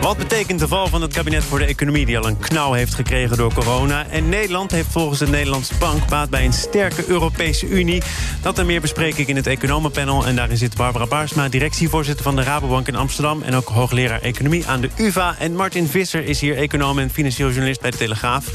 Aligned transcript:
Wat 0.00 0.16
betekent 0.16 0.58
de 0.58 0.68
val 0.68 0.86
van 0.86 1.02
het 1.02 1.12
kabinet 1.12 1.44
voor 1.44 1.58
de 1.58 1.64
economie... 1.64 2.06
die 2.06 2.18
al 2.18 2.26
een 2.26 2.38
knauw 2.38 2.72
heeft 2.72 2.94
gekregen 2.94 3.36
door 3.36 3.54
corona? 3.54 4.06
En 4.06 4.28
Nederland 4.28 4.70
heeft 4.70 4.88
volgens 4.90 5.18
de 5.18 5.28
Nederlandse 5.28 5.74
Bank... 5.78 6.08
baat 6.08 6.30
bij 6.30 6.44
een 6.44 6.52
sterke 6.52 7.08
Europese 7.08 7.66
Unie. 7.66 8.02
Dat 8.42 8.58
en 8.58 8.66
meer 8.66 8.80
bespreek 8.80 9.16
ik 9.16 9.28
in 9.28 9.36
het 9.36 9.46
Economenpanel. 9.46 10.26
En 10.26 10.36
daarin 10.36 10.56
zit 10.56 10.76
Barbara 10.76 11.06
Baarsma, 11.06 11.48
directievoorzitter 11.48 12.24
van 12.24 12.36
de 12.36 12.42
Rabobank 12.42 12.88
in 12.88 12.96
Amsterdam... 12.96 13.42
en 13.42 13.54
ook 13.54 13.68
hoogleraar 13.68 14.20
economie 14.20 14.66
aan 14.66 14.80
de 14.80 14.90
UvA. 14.96 15.36
En 15.38 15.54
Martin 15.54 15.86
Visser 15.86 16.24
is 16.24 16.40
hier 16.40 16.56
econoom 16.56 16.98
en 16.98 17.10
financieel 17.10 17.48
journalist 17.48 17.80
bij 17.80 17.90
de 17.90 17.96
Telegraaf. 17.96 18.46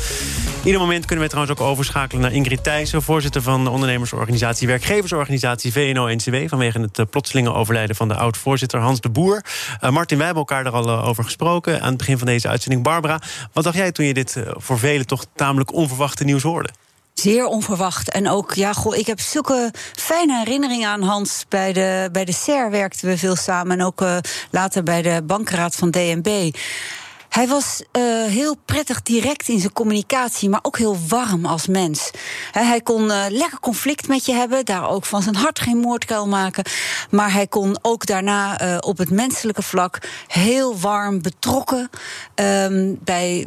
Ieder 0.63 0.79
moment 0.79 1.05
kunnen 1.05 1.25
we 1.25 1.31
trouwens 1.31 1.59
ook 1.59 1.67
overschakelen 1.67 2.21
naar 2.21 2.31
Ingrid 2.31 2.63
Thijssen... 2.63 3.01
voorzitter 3.01 3.41
van 3.41 3.63
de 3.63 3.69
ondernemersorganisatie 3.69 4.67
Werkgeversorganisatie 4.67 5.71
VNO-NCW... 5.71 6.35
vanwege 6.47 6.79
het 6.79 6.99
uh, 6.99 7.05
plotselinge 7.09 7.53
overlijden 7.53 7.95
van 7.95 8.07
de 8.07 8.15
oud-voorzitter 8.15 8.79
Hans 8.79 9.01
de 9.01 9.09
Boer. 9.09 9.43
Uh, 9.83 9.89
Martin, 9.89 10.17
wij 10.17 10.25
hebben 10.25 10.45
elkaar 10.47 10.65
er 10.65 10.71
al 10.71 10.87
uh, 10.87 11.07
over 11.07 11.23
gesproken 11.23 11.32
aan 11.41 11.87
het 11.87 11.97
begin 11.97 12.17
van 12.17 12.27
deze 12.27 12.47
uitzending. 12.47 12.83
Barbara, 12.83 13.21
wat 13.53 13.63
dacht 13.63 13.77
jij 13.77 13.91
toen 13.91 14.05
je 14.05 14.13
dit 14.13 14.37
voor 14.47 14.79
velen 14.79 15.07
toch 15.07 15.25
tamelijk 15.35 15.73
onverwachte 15.73 16.23
nieuws 16.23 16.43
hoorde? 16.43 16.69
Zeer 17.13 17.45
onverwacht. 17.45 18.11
En 18.11 18.29
ook, 18.29 18.53
ja, 18.53 18.73
goh, 18.73 18.95
ik 18.95 19.07
heb 19.07 19.19
zulke 19.19 19.71
fijne 19.95 20.37
herinneringen 20.37 20.89
aan 20.89 21.01
Hans. 21.01 21.45
Bij 21.49 21.73
de, 21.73 22.09
bij 22.11 22.25
de 22.25 22.31
SER 22.31 22.71
werkten 22.71 23.07
we 23.07 23.17
veel 23.17 23.35
samen. 23.35 23.79
En 23.79 23.85
ook 23.85 24.01
uh, 24.01 24.17
later 24.51 24.83
bij 24.83 25.01
de 25.01 25.21
bankraad 25.25 25.75
van 25.75 25.91
DNB. 25.91 26.55
Hij 27.33 27.47
was 27.47 27.83
uh, 27.97 28.25
heel 28.25 28.55
prettig 28.65 29.01
direct 29.01 29.47
in 29.47 29.59
zijn 29.59 29.73
communicatie, 29.73 30.49
maar 30.49 30.59
ook 30.61 30.77
heel 30.77 30.97
warm 31.07 31.45
als 31.45 31.67
mens. 31.67 32.11
Hij 32.51 32.81
kon 32.81 33.03
uh, 33.03 33.25
lekker 33.29 33.59
conflict 33.59 34.07
met 34.07 34.25
je 34.25 34.33
hebben, 34.33 34.65
daar 34.65 34.89
ook 34.89 35.05
van 35.05 35.21
zijn 35.21 35.35
hart 35.35 35.59
geen 35.59 35.77
moordkuil 35.77 36.27
maken. 36.27 36.63
Maar 37.09 37.33
hij 37.33 37.47
kon 37.47 37.77
ook 37.81 38.05
daarna 38.05 38.61
uh, 38.61 38.77
op 38.79 38.97
het 38.97 39.09
menselijke 39.09 39.61
vlak 39.61 39.99
heel 40.27 40.79
warm 40.79 41.21
betrokken 41.21 41.89
um, 42.35 42.99
bij, 43.03 43.45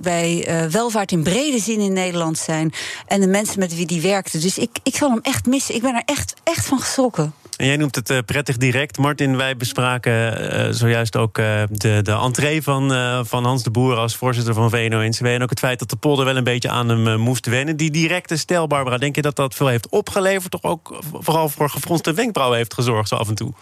welvaart 0.71 1.13
in 1.13 1.23
brede 1.23 1.59
zin 1.59 1.81
in 1.81 1.93
Nederland 1.93 2.39
zijn. 2.39 2.73
En 3.07 3.21
de 3.21 3.27
mensen 3.27 3.59
met 3.59 3.77
wie 3.77 3.87
die 3.87 4.01
werkte. 4.01 4.39
Dus 4.39 4.59
ik, 4.59 4.79
ik 4.83 4.97
zal 4.97 5.11
hem 5.11 5.21
echt 5.23 5.47
missen. 5.47 5.75
Ik 5.75 5.83
ben 5.83 5.95
er 5.95 6.03
echt, 6.05 6.35
echt 6.45 6.67
van 6.67 6.81
geschrokken. 6.81 7.35
En 7.57 7.67
jij 7.67 7.77
noemt 7.77 7.95
het 7.95 8.11
uh, 8.11 8.19
prettig 8.27 8.57
direct. 8.57 8.99
Martin, 8.99 9.37
wij 9.37 9.57
bespraken 9.57 10.13
uh, 10.13 10.67
zojuist 10.71 11.17
ook 11.17 11.39
uh, 11.39 11.63
de, 11.71 12.01
de 12.03 12.13
entree 12.13 12.63
van, 12.63 12.91
van 13.27 13.45
Hans 13.45 13.63
de 13.63 13.71
Boer 13.71 13.97
als 13.97 14.17
voorzitter 14.17 14.55
van 14.55 14.71
VNO-NCW. 14.71 15.27
En 15.27 15.43
ook 15.43 15.51
het 15.51 15.59
feit 15.59 15.79
dat 15.79 15.91
de 15.91 15.97
polder 15.97 16.25
wel 16.25 16.37
een 16.37 16.45
beetje 16.45 16.71
aan 16.71 16.89
hem 16.89 17.21
moest 17.21 17.47
wennen. 17.47 17.77
Die 17.77 17.91
directe 17.91 18.37
stijl, 18.37 18.67
Barbara, 18.67 18.99
denk 18.99 19.15
je 19.15 19.23
dat 19.23 19.37
dat 19.37 19.55
veel 19.55 19.67
heeft 19.67 19.89
opgeleverd? 19.89 20.51
Toch 20.51 20.63
ook 20.63 20.99
vooral 21.13 21.49
voor 21.49 21.71
gefronste 21.71 22.13
wenkbrauwen 22.13 22.59
heeft 22.59 22.75
gezorgd, 22.75 23.09
zo 23.09 23.15
af 23.15 23.29
en 23.29 23.35
toe? 23.35 23.53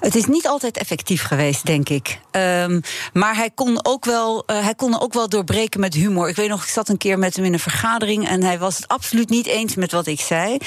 Het 0.00 0.14
is 0.14 0.26
niet 0.26 0.46
altijd 0.46 0.76
effectief 0.76 1.22
geweest, 1.22 1.66
denk 1.66 1.88
ik. 1.88 2.18
Um, 2.32 2.80
maar 3.12 3.36
hij 3.36 3.50
kon, 3.54 3.84
ook 3.86 4.04
wel, 4.04 4.42
uh, 4.46 4.62
hij 4.62 4.74
kon 4.74 5.00
ook 5.00 5.12
wel 5.12 5.28
doorbreken 5.28 5.80
met 5.80 5.94
humor. 5.94 6.28
Ik 6.28 6.36
weet 6.36 6.48
nog, 6.48 6.62
ik 6.62 6.68
zat 6.68 6.88
een 6.88 6.96
keer 6.96 7.18
met 7.18 7.36
hem 7.36 7.44
in 7.44 7.52
een 7.52 7.58
vergadering... 7.58 8.28
en 8.28 8.42
hij 8.42 8.58
was 8.58 8.76
het 8.76 8.88
absoluut 8.88 9.28
niet 9.28 9.46
eens 9.46 9.74
met 9.74 9.92
wat 9.92 10.06
ik 10.06 10.20
zei. 10.20 10.58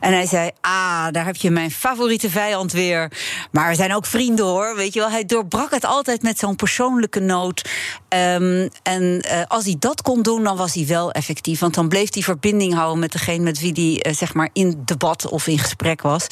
En 0.00 0.12
hij 0.12 0.26
zei, 0.26 0.50
ah, 0.60 1.06
daar 1.10 1.24
heb 1.24 1.36
je 1.36 1.50
mijn 1.50 1.70
favoriete 1.70 2.30
vijand 2.30 2.72
weer. 2.72 3.12
Maar 3.50 3.68
we 3.68 3.74
zijn 3.74 3.94
ook 3.94 4.06
vrienden, 4.06 4.44
hoor. 4.44 4.76
Weet 4.76 4.92
je 4.92 5.00
wel, 5.00 5.10
hij 5.10 5.24
doorbrak 5.24 5.70
het 5.70 5.84
altijd 5.84 6.22
met 6.22 6.38
zo'n 6.38 6.56
persoonlijke 6.56 7.20
noot. 7.20 7.68
Um, 8.08 8.68
en 8.82 9.02
uh, 9.02 9.42
als 9.48 9.64
hij 9.64 9.76
dat 9.78 10.02
kon 10.02 10.22
doen, 10.22 10.44
dan 10.44 10.56
was 10.56 10.74
hij 10.74 10.86
wel 10.86 11.12
effectief. 11.12 11.60
Want 11.60 11.74
dan 11.74 11.88
bleef 11.88 12.14
hij 12.14 12.22
verbinding 12.22 12.74
houden 12.74 12.98
met 12.98 13.12
degene 13.12 13.42
met 13.42 13.60
wie 13.60 13.72
hij 13.72 14.10
uh, 14.10 14.16
zeg 14.16 14.34
maar 14.34 14.50
in 14.52 14.82
debat 14.84 15.28
of 15.28 15.46
in 15.46 15.58
gesprek 15.58 16.02
was. 16.02 16.26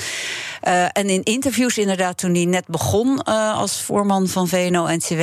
En 0.93 1.09
in 1.09 1.23
interviews 1.23 1.79
inderdaad, 1.79 2.19
toen 2.19 2.35
hij 2.35 2.44
net 2.47 2.67
begon 2.67 3.21
uh, 3.29 3.59
als 3.59 3.81
voorman 3.81 4.29
van 4.29 4.49
VNO-NCW... 4.49 5.21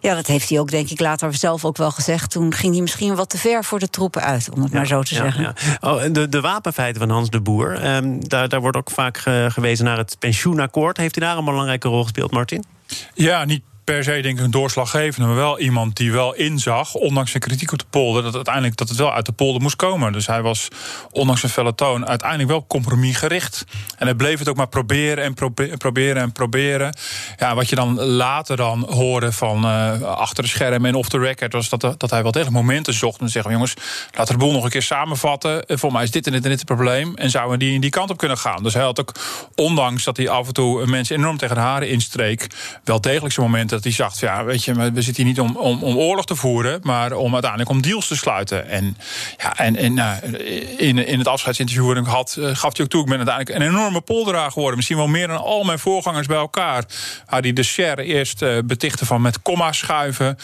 ja, 0.00 0.14
dat 0.14 0.26
heeft 0.26 0.48
hij 0.48 0.58
ook, 0.58 0.70
denk 0.70 0.90
ik, 0.90 1.00
later 1.00 1.34
zelf 1.34 1.64
ook 1.64 1.76
wel 1.76 1.90
gezegd. 1.90 2.30
Toen 2.30 2.54
ging 2.54 2.72
hij 2.72 2.82
misschien 2.82 3.14
wat 3.14 3.30
te 3.30 3.38
ver 3.38 3.64
voor 3.64 3.78
de 3.78 3.88
troepen 3.88 4.22
uit, 4.22 4.48
om 4.54 4.62
het 4.62 4.70
ja, 4.70 4.76
maar 4.76 4.86
zo 4.86 5.02
te 5.02 5.14
ja, 5.14 5.22
zeggen. 5.22 5.54
Ja. 5.80 5.92
Oh, 5.92 6.02
de, 6.12 6.28
de 6.28 6.40
wapenfeiten 6.40 7.00
van 7.00 7.10
Hans 7.10 7.30
de 7.30 7.40
Boer, 7.40 7.96
um, 7.96 8.28
daar, 8.28 8.48
daar 8.48 8.60
wordt 8.60 8.76
ook 8.76 8.90
vaak 8.90 9.18
ge, 9.18 9.48
gewezen 9.52 9.84
naar 9.84 9.98
het 9.98 10.16
pensioenakkoord. 10.18 10.96
Heeft 10.96 11.14
hij 11.14 11.26
daar 11.26 11.38
een 11.38 11.44
belangrijke 11.44 11.88
rol 11.88 12.02
gespeeld, 12.02 12.30
Martin? 12.30 12.64
Ja, 13.14 13.44
niet 13.44 13.62
per 13.86 14.04
se 14.04 14.20
denk 14.20 14.38
ik 14.38 14.44
een 14.44 14.50
doorslaggevende, 14.50 15.26
maar 15.26 15.36
wel 15.36 15.58
iemand 15.58 15.96
die 15.96 16.12
wel 16.12 16.34
inzag, 16.34 16.94
ondanks 16.94 17.30
zijn 17.30 17.42
kritiek 17.42 17.72
op 17.72 17.78
de 17.78 17.84
polder, 17.90 18.22
dat 18.22 18.34
uiteindelijk 18.34 18.76
dat 18.76 18.88
het 18.88 18.98
wel 18.98 19.12
uit 19.12 19.26
de 19.26 19.32
polder 19.32 19.62
moest 19.62 19.76
komen. 19.76 20.12
Dus 20.12 20.26
hij 20.26 20.42
was, 20.42 20.68
ondanks 21.10 21.40
zijn 21.40 21.52
felle 21.52 21.74
toon, 21.74 22.06
uiteindelijk 22.06 22.50
wel 22.50 22.66
compromisgericht. 22.66 23.64
En 23.98 24.06
hij 24.06 24.14
bleef 24.14 24.38
het 24.38 24.48
ook 24.48 24.56
maar 24.56 24.68
proberen 24.68 25.24
en 25.24 25.34
probe 25.34 25.76
proberen 25.76 26.22
en 26.22 26.32
proberen. 26.32 26.96
Ja, 27.36 27.54
wat 27.54 27.68
je 27.68 27.76
dan 27.76 28.00
later 28.00 28.56
dan 28.56 28.86
hoorde 28.90 29.32
van 29.32 29.64
uh, 29.64 30.02
achter 30.02 30.42
de 30.42 30.48
schermen 30.48 30.90
en 30.90 30.94
off 30.94 31.08
the 31.08 31.18
record, 31.18 31.52
was 31.52 31.68
dat, 31.68 31.80
dat 31.80 32.10
hij 32.10 32.22
wel 32.22 32.32
degelijk 32.32 32.56
momenten 32.56 32.94
zocht 32.94 33.20
om 33.20 33.26
te 33.26 33.32
zeggen: 33.32 33.52
jongens, 33.52 33.74
we 34.12 34.24
de 34.24 34.36
boel 34.36 34.52
nog 34.52 34.64
een 34.64 34.70
keer 34.70 34.82
samenvatten. 34.82 35.64
Voor 35.66 35.92
mij 35.92 36.02
is 36.02 36.10
dit 36.10 36.26
en 36.26 36.32
dit 36.32 36.42
en 36.44 36.50
dit 36.50 36.58
het 36.58 36.68
probleem. 36.68 37.14
En 37.14 37.30
zouden 37.30 37.58
we 37.58 37.64
die 37.64 37.74
in 37.74 37.80
die 37.80 37.90
kant 37.90 38.10
op 38.10 38.16
kunnen 38.16 38.38
gaan. 38.38 38.62
Dus 38.62 38.74
hij 38.74 38.82
had 38.82 39.00
ook, 39.00 39.12
ondanks 39.54 40.04
dat 40.04 40.16
hij 40.16 40.28
af 40.28 40.46
en 40.46 40.52
toe 40.52 40.86
mensen 40.86 41.16
enorm 41.16 41.36
tegen 41.36 41.54
de 41.54 41.60
haren 41.60 41.88
instreek, 41.88 42.46
wel 42.84 43.00
degelijk 43.00 43.34
zijn 43.34 43.46
momenten 43.46 43.75
dat 43.76 43.84
hij 43.84 43.92
zag, 43.92 44.20
ja, 44.20 44.44
weet 44.44 44.64
je, 44.64 44.74
we 44.74 45.02
zitten 45.02 45.24
hier 45.24 45.32
niet 45.32 45.40
om, 45.40 45.56
om, 45.56 45.82
om 45.82 45.96
oorlog 45.96 46.26
te 46.26 46.36
voeren, 46.36 46.80
maar 46.82 47.12
om 47.12 47.32
uiteindelijk 47.32 47.70
om 47.70 47.82
deals 47.82 48.06
te 48.06 48.16
sluiten. 48.16 48.68
En, 48.68 48.96
ja, 49.38 49.58
en, 49.58 49.76
en 49.76 49.96
uh, 49.96 50.12
in, 50.76 51.06
in 51.06 51.18
het 51.18 51.28
afscheidsinterview 51.28 51.96
ik 51.96 52.06
had, 52.06 52.36
uh, 52.38 52.46
gaf 52.46 52.76
hij 52.76 52.84
ook 52.84 52.90
toe, 52.90 53.00
ik 53.00 53.08
ben 53.08 53.16
uiteindelijk 53.16 53.58
een 53.58 53.68
enorme 53.68 54.00
polderaar 54.00 54.50
geworden. 54.50 54.76
Misschien 54.76 54.96
wel 54.96 55.06
meer 55.06 55.26
dan 55.26 55.36
al 55.36 55.64
mijn 55.64 55.78
voorgangers 55.78 56.26
bij 56.26 56.36
elkaar. 56.36 56.84
Waar 57.28 57.40
hij 57.40 57.52
de 57.52 57.62
share 57.62 58.04
eerst 58.04 58.42
uh, 58.42 58.58
betichtte 58.64 59.06
van 59.06 59.22
met 59.22 59.42
komma 59.42 59.72
schuiven, 59.72 60.38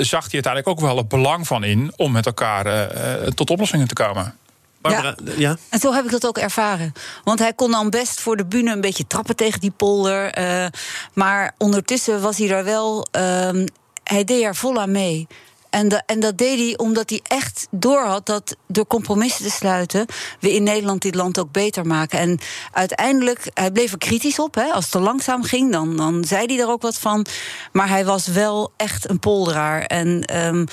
zag 0.00 0.24
hij 0.24 0.32
uiteindelijk 0.32 0.68
ook 0.68 0.80
wel 0.80 0.96
het 0.96 1.08
belang 1.08 1.46
van 1.46 1.64
in 1.64 1.92
om 1.96 2.12
met 2.12 2.26
elkaar 2.26 2.88
tot 3.34 3.50
oplossingen 3.50 3.88
te 3.88 3.94
komen. 3.94 4.34
Barbara, 4.80 5.16
ja. 5.24 5.32
ja. 5.36 5.56
En 5.68 5.78
zo 5.78 5.92
heb 5.92 6.04
ik 6.04 6.10
dat 6.10 6.26
ook 6.26 6.38
ervaren. 6.38 6.92
Want 7.24 7.38
hij 7.38 7.52
kon 7.52 7.70
dan 7.70 7.90
best 7.90 8.20
voor 8.20 8.36
de 8.36 8.46
bühne 8.46 8.72
een 8.72 8.80
beetje 8.80 9.06
trappen 9.06 9.36
tegen 9.36 9.60
die 9.60 9.70
polder. 9.70 10.38
Uh, 10.38 10.66
maar 11.14 11.54
ondertussen 11.58 12.20
was 12.20 12.38
hij 12.38 12.50
er 12.50 12.64
wel. 12.64 13.06
Uh, 13.16 13.64
hij 14.04 14.24
deed 14.24 14.42
er 14.42 14.56
vol 14.56 14.80
aan 14.80 14.90
mee. 14.90 15.26
En, 15.70 15.88
de, 15.88 16.02
en, 16.06 16.20
dat 16.20 16.38
deed 16.38 16.58
hij 16.58 16.78
omdat 16.78 17.10
hij 17.10 17.20
echt 17.22 17.66
doorhad 17.70 18.26
dat 18.26 18.56
door 18.66 18.86
compromissen 18.86 19.44
te 19.44 19.50
sluiten. 19.50 20.06
we 20.40 20.54
in 20.54 20.62
Nederland 20.62 21.02
dit 21.02 21.14
land 21.14 21.38
ook 21.38 21.52
beter 21.52 21.86
maken. 21.86 22.18
En 22.18 22.38
uiteindelijk, 22.72 23.50
hij 23.54 23.70
bleef 23.70 23.92
er 23.92 23.98
kritisch 23.98 24.38
op. 24.38 24.54
Hè. 24.54 24.64
Als 24.72 24.84
het 24.84 24.92
te 24.92 24.98
langzaam 24.98 25.42
ging, 25.42 25.72
dan, 25.72 25.96
dan 25.96 26.24
zei 26.24 26.46
hij 26.46 26.60
er 26.60 26.70
ook 26.70 26.82
wat 26.82 26.98
van. 26.98 27.26
Maar 27.72 27.88
hij 27.88 28.04
was 28.04 28.26
wel 28.26 28.72
echt 28.76 29.08
een 29.08 29.18
polderaar. 29.18 29.82
En. 29.82 30.36
Um, 30.46 30.66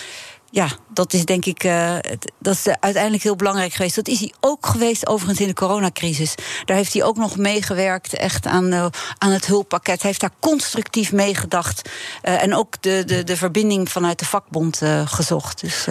ja, 0.58 0.70
dat 0.94 1.14
is 1.14 1.26
denk 1.26 1.46
ik 1.46 1.64
uh, 1.64 1.96
dat 2.40 2.54
is 2.54 2.68
uiteindelijk 2.80 3.24
heel 3.24 3.36
belangrijk 3.36 3.74
geweest. 3.74 3.96
Dat 3.96 4.08
is 4.08 4.20
hij 4.20 4.34
ook 4.40 4.66
geweest 4.66 5.08
overigens 5.08 5.40
in 5.40 5.48
de 5.48 5.54
coronacrisis. 5.54 6.36
Daar 6.66 6.78
heeft 6.78 6.94
hij 6.94 7.04
ook 7.04 7.18
nog 7.18 7.38
meegewerkt 7.38 8.14
echt 8.14 8.46
aan, 8.46 8.74
uh, 8.74 8.86
aan 9.18 9.32
het 9.32 9.46
hulppakket. 9.46 10.02
Hij 10.02 10.10
heeft 10.10 10.22
daar 10.22 10.34
constructief 10.40 11.12
meegedacht. 11.12 11.90
En 12.22 12.56
ook 12.56 12.82
de, 12.82 13.04
de, 13.06 13.24
de 13.24 13.38
verbinding 13.38 13.90
vanuit 13.90 14.20
de 14.20 14.26
vakbond 14.26 14.82
gezocht. 15.06 15.62
Dus, 15.62 15.88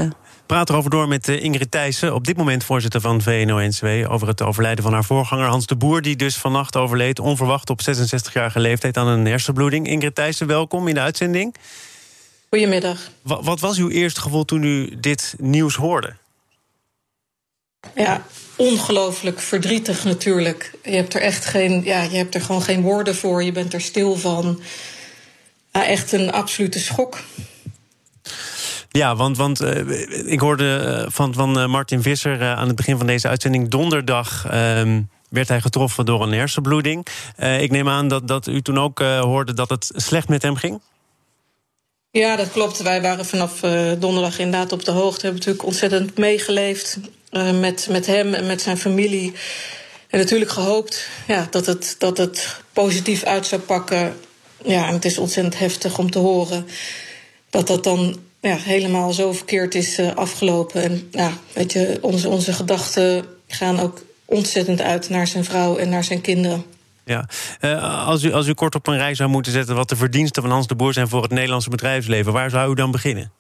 praat 0.47 0.71
erover 0.71 0.91
door 0.91 1.09
met 1.09 1.29
Ingrid 1.29 1.71
Thijssen, 1.71 2.15
op 2.15 2.25
dit 2.25 2.37
moment 2.37 2.65
voorzitter 2.65 3.01
van 3.01 3.23
VNO-NCW... 3.23 4.11
over 4.13 4.29
het 4.29 4.43
overlijden 4.43 4.85
van 4.85 4.93
haar 4.93 5.05
voorganger 5.05 5.49
Hans 5.49 5.67
de 5.67 5.77
Boer... 5.77 6.03
die 6.03 6.17
dus 6.17 6.37
vannacht 6.37 6.77
overleed, 6.77 7.19
onverwacht 7.19 7.71
op 7.71 7.81
66-jarige 7.81 8.61
leeftijd... 8.61 8.97
aan 8.97 9.07
een 9.07 9.27
hersenbloeding. 9.27 9.87
Ingrid 9.87 10.15
Thijssen, 10.15 10.47
welkom 10.47 10.89
in 10.89 10.95
de 10.95 11.01
uitzending. 11.01 11.55
Goedemiddag. 12.57 12.99
Wat, 13.23 13.45
wat 13.45 13.61
was 13.61 13.79
uw 13.79 13.89
eerste 13.89 14.21
gevoel 14.21 14.45
toen 14.45 14.63
u 14.63 15.01
dit 15.01 15.35
nieuws 15.39 15.75
hoorde? 15.75 16.17
Ja, 17.95 18.27
ongelooflijk 18.57 19.41
verdrietig 19.41 20.05
natuurlijk. 20.05 20.73
Je 20.85 20.91
hebt 20.91 21.15
er 21.15 21.21
echt 21.21 21.45
geen, 21.45 21.85
ja, 21.85 22.03
je 22.03 22.17
hebt 22.17 22.35
er 22.35 22.41
gewoon 22.41 22.63
geen 22.63 22.83
woorden 22.83 23.15
voor. 23.15 23.43
Je 23.43 23.53
bent 23.53 23.75
er 23.75 23.81
stil 23.81 24.17
van. 24.17 24.61
Ja, 25.73 25.87
echt 25.87 26.13
een 26.13 26.33
absolute 26.33 26.79
schok. 26.79 27.19
Ja, 28.89 29.17
want, 29.17 29.37
want 29.37 29.63
uh, 29.63 30.33
ik 30.33 30.41
hoorde 30.41 31.01
uh, 31.05 31.13
van, 31.13 31.35
van 31.35 31.59
uh, 31.59 31.67
Martin 31.67 32.03
Visser 32.03 32.45
aan 32.45 32.67
het 32.67 32.77
begin 32.77 32.97
van 32.97 33.07
deze 33.07 33.29
uitzending 33.29 33.69
donderdag. 33.69 34.43
werd 35.29 35.49
hij 35.49 35.61
getroffen 35.61 36.05
door 36.05 36.23
een 36.23 36.33
hersenbloeding. 36.33 37.07
ik 37.37 37.71
neem 37.71 37.89
aan 37.89 38.09
dat, 38.09 38.29
dat 38.29 38.47
u 38.47 38.63
toen 38.63 38.79
ook 38.79 38.99
hoorde 38.99 39.55
dat 39.55 39.69
het 39.69 39.91
slecht 39.95 40.29
met 40.29 40.43
hem 40.43 40.57
ging? 40.57 40.81
Ja, 42.17 42.37
dat 42.37 42.51
klopt. 42.51 42.83
Wij 42.83 43.03
waren 43.03 43.27
vanaf 43.27 43.63
uh, 43.63 43.93
donderdag 43.99 44.39
inderdaad 44.39 44.73
op 44.73 44.85
de 44.85 44.91
hoogte. 44.91 45.21
Hebben 45.21 45.39
natuurlijk 45.39 45.67
ontzettend 45.67 46.19
meegeleefd. 46.19 46.99
met, 47.61 47.87
met 47.91 48.07
hem 48.07 48.35
en 48.35 48.47
met 48.47 48.63
zijn 48.63 48.79
familie. 48.79 49.33
En 50.11 50.19
natuurlijk 50.19 50.51
gehoopt 50.51 51.09
ja, 51.27 51.47
dat, 51.51 51.67
het, 51.67 51.95
dat 51.99 52.19
het 52.19 52.61
positief 52.73 53.25
uit 53.25 53.47
zou 53.47 53.61
pakken. 53.61 54.17
Ja, 54.65 54.87
en 54.87 54.93
het 54.93 55.05
is 55.05 55.19
ontzettend 55.19 55.59
heftig 55.59 55.99
om 55.99 56.11
te 56.11 56.19
horen 56.19 56.67
dat 57.51 57.67
dat 57.67 57.85
dan 57.85 58.19
ja, 58.41 58.57
helemaal 58.57 59.13
zo 59.13 59.33
verkeerd 59.33 59.75
is 59.75 59.99
uh, 59.99 60.15
afgelopen. 60.15 60.83
En 60.83 61.09
ja, 61.11 61.33
weet 61.53 61.73
je, 61.73 61.99
onze, 62.01 62.29
onze 62.29 62.53
gedachten 62.53 63.25
gaan 63.49 63.81
ook 63.81 64.05
ontzettend 64.25 64.81
uit 64.81 65.09
naar 65.09 65.27
zijn 65.27 65.45
vrouw 65.45 65.77
en 65.77 65.89
naar 65.89 66.05
zijn 66.05 66.21
kinderen. 66.21 66.65
Ja, 67.09 67.29
uh, 67.61 68.07
als, 68.07 68.23
u, 68.23 68.33
als 68.33 68.47
u 68.47 68.55
kort 68.55 68.75
op 68.75 68.87
een 68.87 68.97
rij 68.97 69.15
zou 69.15 69.29
moeten 69.29 69.53
zetten 69.53 69.75
wat 69.75 69.89
de 69.89 69.97
verdiensten 69.97 70.43
van 70.43 70.51
Hans 70.51 70.67
de 70.67 70.75
Boer 70.75 70.93
zijn 70.93 71.09
voor 71.09 71.23
het 71.23 71.31
Nederlandse 71.31 71.71
bedrijfsleven, 71.71 72.33
waar 72.33 72.51
zou 72.51 72.71
u 72.71 72.75
dan 72.75 72.91
beginnen? 72.91 73.33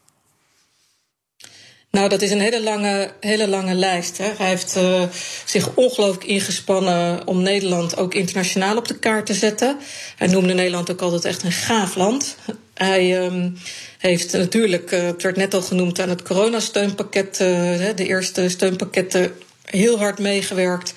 Nou, 1.90 2.08
dat 2.08 2.22
is 2.22 2.30
een 2.30 2.40
hele 2.40 2.62
lange, 2.62 3.12
hele 3.20 3.48
lange 3.48 3.74
lijst. 3.74 4.18
Hè. 4.18 4.32
Hij 4.36 4.48
heeft 4.48 4.76
uh, 4.76 5.02
zich 5.44 5.74
ongelooflijk 5.74 6.24
ingespannen 6.24 7.26
om 7.26 7.42
Nederland 7.42 7.96
ook 7.96 8.14
internationaal 8.14 8.76
op 8.76 8.88
de 8.88 8.98
kaart 8.98 9.26
te 9.26 9.34
zetten. 9.34 9.76
Hij 10.16 10.26
noemde 10.26 10.54
Nederland 10.54 10.90
ook 10.90 11.00
altijd 11.00 11.24
echt 11.24 11.42
een 11.42 11.52
gaaf 11.52 11.94
land. 11.94 12.36
Hij 12.74 13.24
um, 13.24 13.58
heeft 13.98 14.32
natuurlijk, 14.32 14.92
uh, 14.92 15.02
het 15.02 15.22
werd 15.22 15.36
net 15.36 15.54
al 15.54 15.62
genoemd, 15.62 16.00
aan 16.00 16.08
het 16.08 16.22
coronasteunpakket, 16.22 17.36
de 17.36 18.06
eerste 18.06 18.48
steunpakketten, 18.48 19.32
heel 19.64 19.98
hard 19.98 20.18
meegewerkt. 20.18 20.94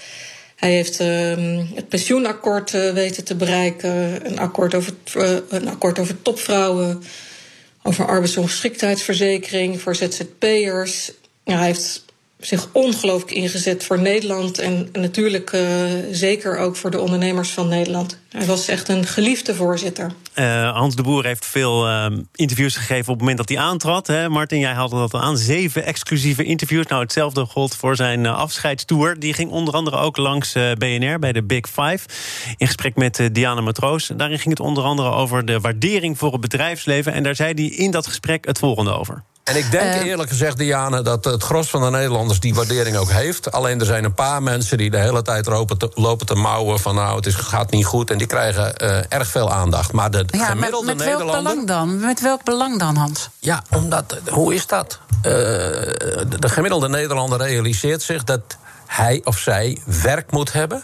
Hij 0.60 0.72
heeft 0.72 1.02
uh, 1.02 1.08
het 1.74 1.90
pensioenakkoord 1.90 2.72
weten 2.72 3.24
te 3.24 3.36
bereiken, 3.36 4.26
een 4.26 4.40
akkoord 4.40 4.76
over, 4.76 4.94
een 5.50 5.68
akkoord 5.68 6.00
over 6.00 6.22
topvrouwen 6.22 7.04
over 7.84 8.08
arbeidsongeschiktheidsverzekering 8.08 9.82
voor 9.82 9.96
ZZP'ers. 9.96 11.12
Ja, 11.44 11.58
hij 11.58 11.66
heeft 11.66 12.06
zich 12.40 12.70
ongelooflijk 12.72 13.32
ingezet 13.32 13.84
voor 13.84 14.00
Nederland 14.00 14.60
en 14.60 14.90
natuurlijk 14.92 15.52
uh, 15.52 15.62
zeker 16.12 16.58
ook 16.58 16.76
voor 16.76 16.92
de 16.92 17.00
ondernemers 17.00 17.50
van 17.50 17.68
Nederland. 17.68 18.18
Hij 18.30 18.46
was 18.46 18.68
echt 18.68 18.88
een 18.88 19.06
geliefde 19.06 19.56
voorzitter. 19.56 20.12
Uh, 20.40 20.72
Hans 20.72 20.96
de 20.96 21.04
Boer 21.04 21.26
heeft 21.26 21.46
veel 21.46 21.88
uh, 21.88 22.06
interviews 22.36 22.76
gegeven 22.76 23.00
op 23.00 23.08
het 23.08 23.20
moment 23.20 23.38
dat 23.38 23.50
hij 23.50 23.58
aantrad. 23.58 24.08
Hè? 24.08 24.30
Martin, 24.30 24.60
jij 24.60 24.74
haalde 24.74 24.96
dat 24.96 25.14
al 25.14 25.22
aan. 25.22 25.38
Zeven 25.38 25.86
exclusieve 25.86 26.44
interviews. 26.44 26.86
Nou, 26.88 27.02
hetzelfde 27.02 27.46
gold 27.46 27.76
voor 27.76 27.96
zijn 27.96 28.26
afscheidstour. 28.26 29.20
Die 29.20 29.34
ging 29.34 29.52
onder 29.52 29.74
andere 29.74 29.98
ook 29.98 30.18
langs 30.18 30.54
BNR 30.78 31.20
bij 31.20 31.32
de 31.32 31.44
Big 31.44 31.68
Five. 31.68 32.00
In 32.58 32.68
gesprek 32.68 32.96
met 32.96 33.30
Diana 33.32 33.62
Matroos. 33.62 34.12
Daarin 34.16 34.40
ging 34.40 34.50
het 34.50 34.68
onder 34.68 34.84
andere 34.84 35.10
over 35.10 35.46
de 35.46 35.60
waardering 35.60 36.18
voor 36.18 36.32
het 36.32 36.42
bedrijfsleven. 36.42 37.14
En 37.14 37.24
daar 37.24 37.36
zei 37.36 37.54
hij 37.54 37.66
in 37.66 37.92
dat 37.92 38.08
gesprek 38.08 38.46
het 38.46 38.60
volgende 38.60 38.92
over. 38.92 39.24
En 39.50 39.56
ik 39.56 39.72
denk 39.72 39.96
uh, 39.96 40.06
eerlijk 40.06 40.30
gezegd, 40.30 40.58
Diane, 40.58 41.02
dat 41.02 41.26
het 41.26 41.44
gros 41.44 41.70
van 41.70 41.82
de 41.82 41.90
Nederlanders 41.90 42.40
die 42.40 42.54
waardering 42.54 42.98
ook 42.98 43.12
heeft. 43.12 43.52
Alleen 43.52 43.80
er 43.80 43.86
zijn 43.86 44.04
een 44.04 44.14
paar 44.14 44.44
mensen 44.44 44.78
die 44.78 44.90
de 44.90 44.98
hele 44.98 45.22
tijd 45.22 45.46
lopen 45.46 45.78
te, 45.78 45.92
lopen 45.94 46.26
te 46.26 46.36
mouwen 46.36 46.80
van 46.80 46.96
nou, 46.96 47.16
het 47.16 47.26
is, 47.26 47.36
gaat 47.36 47.72
niet 47.72 47.86
goed. 47.86 48.12
En 48.12 48.18
die 48.18 48.28
krijgen 48.28 48.74
uh, 48.82 48.98
erg 49.10 49.28
veel 49.28 49.52
aandacht. 49.52 49.92
Maar 49.92 50.12
de 50.12 50.26
ja, 50.28 50.46
gemiddelde 50.46 50.86
met, 50.86 50.98
met 50.98 51.06
Nederlander. 51.06 51.44
Welk 51.44 51.66
belang 51.66 51.68
dan? 51.68 52.00
Met 52.00 52.22
welk 52.22 52.44
belang 52.44 52.80
dan, 52.80 52.96
Hans? 52.96 53.30
Ja, 53.40 53.64
omdat, 53.70 54.18
hoe 54.30 54.54
is 54.54 54.68
dat? 54.68 55.00
Uh, 55.18 55.32
de 55.32 56.50
gemiddelde 56.50 56.90
Nederlander 56.90 57.38
realiseert 57.38 58.02
zich 58.02 58.24
dat 58.24 58.42
hij 58.86 59.22
of 59.24 59.38
zij 59.38 59.82
werk 59.86 60.32
moet 60.32 60.54
hebben 60.54 60.84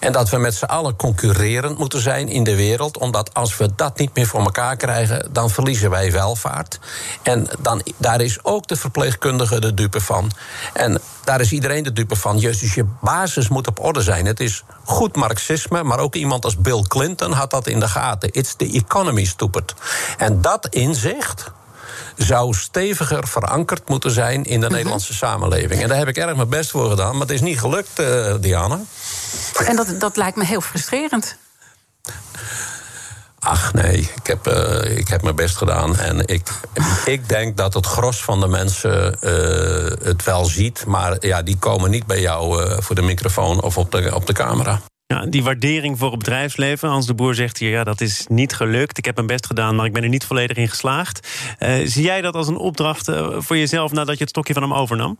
en 0.00 0.12
dat 0.12 0.28
we 0.28 0.36
met 0.36 0.54
z'n 0.54 0.64
allen 0.64 0.96
concurrerend 0.96 1.78
moeten 1.78 2.00
zijn 2.00 2.28
in 2.28 2.44
de 2.44 2.56
wereld. 2.56 2.98
Omdat 2.98 3.34
als 3.34 3.56
we 3.56 3.70
dat 3.76 3.98
niet 3.98 4.14
meer 4.14 4.26
voor 4.26 4.40
elkaar 4.40 4.76
krijgen, 4.76 5.28
dan 5.32 5.50
verliezen 5.50 5.90
wij 5.90 6.12
welvaart. 6.12 6.78
En 7.22 7.46
dan, 7.58 7.82
daar 7.96 8.20
is 8.20 8.44
ook 8.44 8.66
de 8.66 8.76
verpleegkundige 8.76 9.60
de 9.60 9.74
dupe 9.74 10.00
van. 10.00 10.30
En 10.72 11.00
daar 11.24 11.40
is 11.40 11.52
iedereen 11.52 11.82
de 11.82 11.92
dupe 11.92 12.16
van. 12.16 12.38
Dus 12.38 12.74
je 12.74 12.84
basis 13.00 13.48
moet 13.48 13.66
op 13.66 13.84
orde 13.84 14.02
zijn. 14.02 14.26
Het 14.26 14.40
is 14.40 14.64
goed 14.84 15.16
marxisme, 15.16 15.82
maar 15.82 15.98
ook 15.98 16.14
iemand 16.14 16.44
als 16.44 16.56
Bill 16.56 16.82
Clinton 16.88 17.32
had 17.32 17.50
dat 17.50 17.66
in 17.66 17.80
de 17.80 17.88
gaten. 17.88 18.32
It's 18.32 18.54
the 18.56 18.70
economy, 18.72 19.24
stupid. 19.24 19.74
En 20.18 20.40
dat 20.40 20.66
inzicht 20.66 21.50
zou 22.16 22.54
steviger 22.54 23.28
verankerd 23.28 23.88
moeten 23.88 24.10
zijn 24.10 24.44
in 24.44 24.60
de 24.60 24.68
Nederlandse 24.68 25.14
samenleving. 25.14 25.82
En 25.82 25.88
daar 25.88 25.98
heb 25.98 26.08
ik 26.08 26.16
erg 26.16 26.36
mijn 26.36 26.48
best 26.48 26.70
voor 26.70 26.90
gedaan, 26.90 27.12
maar 27.12 27.20
het 27.20 27.30
is 27.30 27.40
niet 27.40 27.60
gelukt, 27.60 28.00
uh, 28.00 28.34
Diana. 28.40 28.80
En 29.66 29.76
dat, 29.76 30.00
dat 30.00 30.16
lijkt 30.16 30.36
me 30.36 30.44
heel 30.44 30.60
frustrerend. 30.60 31.36
Ach 33.38 33.72
nee, 33.72 33.98
ik 33.98 34.26
heb, 34.26 34.46
uh, 34.46 34.96
ik 34.98 35.08
heb 35.08 35.22
mijn 35.22 35.34
best 35.34 35.56
gedaan. 35.56 35.96
En 35.96 36.26
ik, 36.26 36.48
ik 37.04 37.28
denk 37.28 37.56
dat 37.56 37.74
het 37.74 37.86
gros 37.86 38.22
van 38.22 38.40
de 38.40 38.46
mensen 38.46 39.18
uh, 39.20 40.06
het 40.06 40.24
wel 40.24 40.44
ziet. 40.44 40.86
Maar 40.86 41.26
ja, 41.26 41.42
die 41.42 41.58
komen 41.58 41.90
niet 41.90 42.06
bij 42.06 42.20
jou 42.20 42.64
uh, 42.64 42.76
voor 42.80 42.94
de 42.94 43.02
microfoon 43.02 43.62
of 43.62 43.78
op 43.78 43.90
de, 43.90 44.14
op 44.14 44.26
de 44.26 44.32
camera. 44.32 44.80
Ja, 45.06 45.26
die 45.26 45.42
waardering 45.42 45.98
voor 45.98 46.10
het 46.10 46.18
bedrijfsleven. 46.18 46.88
Hans 46.88 47.06
de 47.06 47.14
Boer 47.14 47.34
zegt 47.34 47.58
hier, 47.58 47.70
ja, 47.70 47.84
dat 47.84 48.00
is 48.00 48.24
niet 48.28 48.54
gelukt. 48.54 48.98
Ik 48.98 49.04
heb 49.04 49.14
mijn 49.14 49.26
best 49.26 49.46
gedaan, 49.46 49.76
maar 49.76 49.86
ik 49.86 49.92
ben 49.92 50.02
er 50.02 50.08
niet 50.08 50.24
volledig 50.24 50.56
in 50.56 50.68
geslaagd. 50.68 51.28
Uh, 51.58 51.86
zie 51.88 52.02
jij 52.04 52.20
dat 52.20 52.34
als 52.34 52.48
een 52.48 52.56
opdracht 52.56 53.08
uh, 53.08 53.36
voor 53.38 53.56
jezelf 53.56 53.92
nadat 53.92 54.14
je 54.14 54.20
het 54.20 54.28
stokje 54.28 54.52
van 54.52 54.62
hem 54.62 54.74
overnam? 54.74 55.18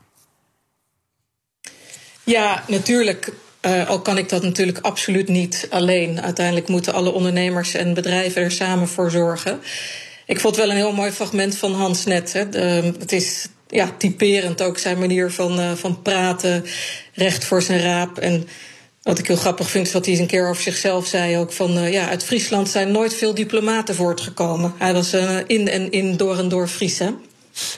Ja, 2.25 2.63
natuurlijk. 2.67 3.33
Uh, 3.67 3.89
al 3.89 4.01
kan 4.01 4.19
ik 4.19 4.29
dat 4.29 4.43
natuurlijk 4.43 4.79
absoluut 4.79 5.29
niet 5.29 5.67
alleen. 5.71 6.23
Uiteindelijk 6.23 6.69
moeten 6.69 6.93
alle 6.93 7.13
ondernemers 7.13 7.75
en 7.75 7.95
bedrijven 7.95 8.43
er 8.43 8.51
samen 8.51 8.89
voor 8.89 9.11
zorgen. 9.11 9.61
Ik 10.27 10.41
vond 10.41 10.57
wel 10.57 10.71
een 10.71 10.77
heel 10.77 10.93
mooi 10.93 11.11
fragment 11.11 11.57
van 11.57 11.75
Hans 11.75 12.05
net. 12.05 12.33
Hè. 12.33 12.45
Het 12.99 13.13
is 13.13 13.49
ja, 13.69 13.91
typerend 13.99 14.63
ook 14.63 14.79
zijn 14.79 14.99
manier 14.99 15.31
van, 15.31 15.77
van 15.77 16.03
praten, 16.03 16.65
recht 17.15 17.45
voor 17.45 17.63
zijn 17.63 17.81
raap. 17.81 18.19
En 18.19 18.49
wat 19.03 19.19
ik 19.19 19.27
heel 19.27 19.37
grappig 19.37 19.71
vind, 19.71 19.87
is 19.87 19.93
wat 19.93 20.05
hij 20.05 20.15
eens 20.15 20.23
een 20.23 20.29
keer 20.29 20.49
over 20.49 20.63
zichzelf 20.63 21.07
zei. 21.07 21.39
Ook 21.39 21.53
van, 21.53 21.79
uh, 21.79 21.93
ja, 21.93 22.09
uit 22.09 22.25
Friesland 22.25 22.69
zijn 22.69 22.91
nooit 22.91 23.15
veel 23.15 23.35
diplomaten 23.35 23.95
voortgekomen. 23.95 24.75
Hij 24.79 24.93
was 24.93 25.13
in 25.47 25.69
en 25.69 25.91
in 25.91 26.17
door 26.17 26.39
en 26.39 26.49
door 26.49 26.69
Fries, 26.69 26.99
hè? 26.99 27.11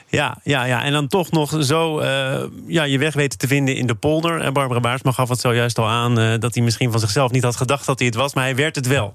Ja, 0.08 0.38
ja, 0.42 0.64
ja, 0.64 0.84
en 0.84 0.92
dan 0.92 1.08
toch 1.08 1.30
nog 1.30 1.56
zo 1.60 2.00
uh, 2.00 2.42
ja, 2.66 2.82
je 2.82 2.98
weg 2.98 3.14
weten 3.14 3.38
te 3.38 3.46
vinden 3.46 3.76
in 3.76 3.86
de 3.86 3.94
polder. 3.94 4.40
En 4.40 4.52
Barbara 4.52 4.80
Baarsma 4.80 5.12
gaf 5.12 5.28
het 5.28 5.40
zojuist 5.40 5.78
al 5.78 5.86
aan... 5.88 6.20
Uh, 6.20 6.34
dat 6.38 6.54
hij 6.54 6.64
misschien 6.64 6.90
van 6.90 7.00
zichzelf 7.00 7.30
niet 7.30 7.42
had 7.42 7.56
gedacht 7.56 7.86
dat 7.86 7.98
hij 7.98 8.06
het 8.06 8.16
was... 8.16 8.34
maar 8.34 8.44
hij 8.44 8.56
werd 8.56 8.74
het 8.74 8.86
wel. 8.86 9.14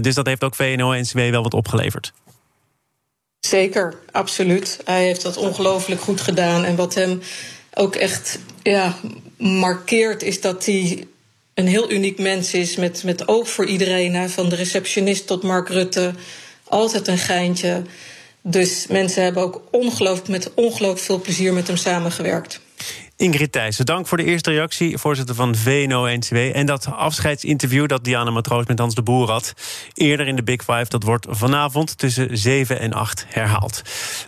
Dus 0.00 0.14
dat 0.14 0.26
heeft 0.26 0.44
ook 0.44 0.54
VNO-NCW 0.54 1.18
wel 1.18 1.42
wat 1.42 1.54
opgeleverd. 1.54 2.12
Zeker, 3.40 3.94
absoluut. 4.12 4.80
Hij 4.84 5.04
heeft 5.04 5.22
dat 5.22 5.36
ongelooflijk 5.36 6.00
goed 6.00 6.20
gedaan. 6.20 6.64
En 6.64 6.76
wat 6.76 6.94
hem 6.94 7.20
ook 7.74 7.94
echt 7.94 8.38
ja, 8.62 8.94
markeert... 9.36 10.22
is 10.22 10.40
dat 10.40 10.66
hij 10.66 11.06
een 11.54 11.66
heel 11.66 11.90
uniek 11.90 12.18
mens 12.18 12.54
is 12.54 12.76
met, 12.76 13.04
met 13.04 13.28
oog 13.28 13.50
voor 13.50 13.66
iedereen. 13.66 14.30
Van 14.30 14.48
de 14.48 14.56
receptionist 14.56 15.26
tot 15.26 15.42
Mark 15.42 15.68
Rutte. 15.68 16.12
Altijd 16.64 17.08
een 17.08 17.18
geintje. 17.18 17.82
Dus 18.42 18.86
mensen 18.86 19.22
hebben 19.22 19.42
ook 19.42 19.62
ongelooflijk, 19.70 20.28
met 20.28 20.54
ongelooflijk 20.54 21.04
veel 21.04 21.20
plezier 21.20 21.52
met 21.52 21.66
hem 21.66 21.76
samengewerkt. 21.76 22.60
Ingrid 23.20 23.52
Thijssen, 23.52 23.86
dank 23.86 24.06
voor 24.06 24.16
de 24.16 24.24
eerste 24.24 24.50
reactie. 24.50 24.98
Voorzitter 24.98 25.34
van 25.34 25.54
VNO-NCW. 25.54 26.36
En 26.36 26.66
dat 26.66 26.86
afscheidsinterview 26.92 27.88
dat 27.88 28.04
Diana 28.04 28.30
Matroos 28.30 28.66
met 28.66 28.78
Hans 28.78 28.94
de 28.94 29.02
Boer 29.02 29.30
had... 29.30 29.54
eerder 29.94 30.26
in 30.26 30.36
de 30.36 30.42
Big 30.42 30.60
Five, 30.60 30.84
dat 30.88 31.02
wordt 31.02 31.26
vanavond 31.30 31.98
tussen 31.98 32.38
7 32.38 32.80
en 32.80 32.92
8 32.92 33.26
herhaald. 33.28 33.82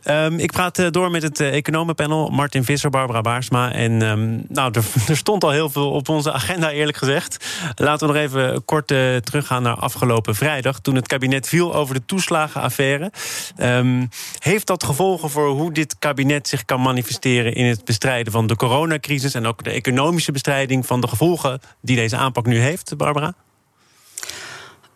Um, 0.05 0.39
ik 0.39 0.53
praat 0.53 0.79
uh, 0.79 0.87
door 0.91 1.11
met 1.11 1.23
het 1.23 1.41
uh, 1.41 1.55
economenpanel. 1.55 2.29
Martin 2.29 2.65
Visser, 2.65 2.91
Barbara 2.91 3.21
Baarsma. 3.21 3.73
En 3.73 4.03
um, 4.03 4.45
nou, 4.49 4.73
er, 5.09 5.17
stond 5.17 5.45
al 5.45 5.51
heel 5.51 5.71
veel 5.71 5.91
op 5.91 6.09
onze 6.09 6.33
agenda, 6.33 6.71
eerlijk 6.71 6.99
gezegd. 6.99 7.47
Laten 7.75 8.07
we 8.07 8.13
nog 8.13 8.23
even 8.23 8.65
kort 8.65 8.91
uh, 8.91 9.17
teruggaan 9.17 9.63
naar 9.63 9.77
afgelopen 9.77 10.35
vrijdag... 10.35 10.81
toen 10.81 10.95
het 10.95 11.07
kabinet 11.07 11.49
viel 11.49 11.75
over 11.75 11.95
de 11.95 12.05
toeslagenaffaire. 12.05 13.13
Um, 13.61 14.09
heeft 14.39 14.67
dat 14.67 14.85
gevolgen 14.85 15.31
voor 15.31 15.49
hoe 15.49 15.73
dit 15.73 15.97
kabinet 15.99 16.49
zich 16.49 16.65
kan 16.65 16.81
manifesteren... 16.81 17.55
in 17.55 17.67
het 17.67 17.85
bestrijden 17.85 18.33
van 18.33 18.47
de 18.47 18.57
corona? 18.57 18.81
Coronacrisis 18.83 19.35
en 19.35 19.47
ook 19.47 19.65
de 19.65 19.71
economische 19.71 20.33
bestrijding 20.33 20.87
van 20.87 21.01
de 21.01 21.09
gevolgen 21.09 21.61
die 21.81 21.97
deze 21.97 22.17
aanpak 22.17 22.47
nu 22.47 22.59
heeft, 22.59 22.97
Barbara? 22.97 23.35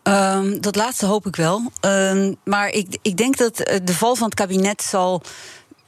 Um, 0.03 0.61
dat 0.61 0.75
laatste 0.75 1.05
hoop 1.05 1.25
ik 1.25 1.35
wel. 1.35 1.61
Um, 1.81 2.35
maar 2.43 2.69
ik, 2.69 2.97
ik 3.01 3.17
denk 3.17 3.37
dat 3.37 3.57
de 3.83 3.93
val 3.93 4.15
van 4.15 4.25
het 4.25 4.35
kabinet 4.35 4.81
zal 4.81 5.21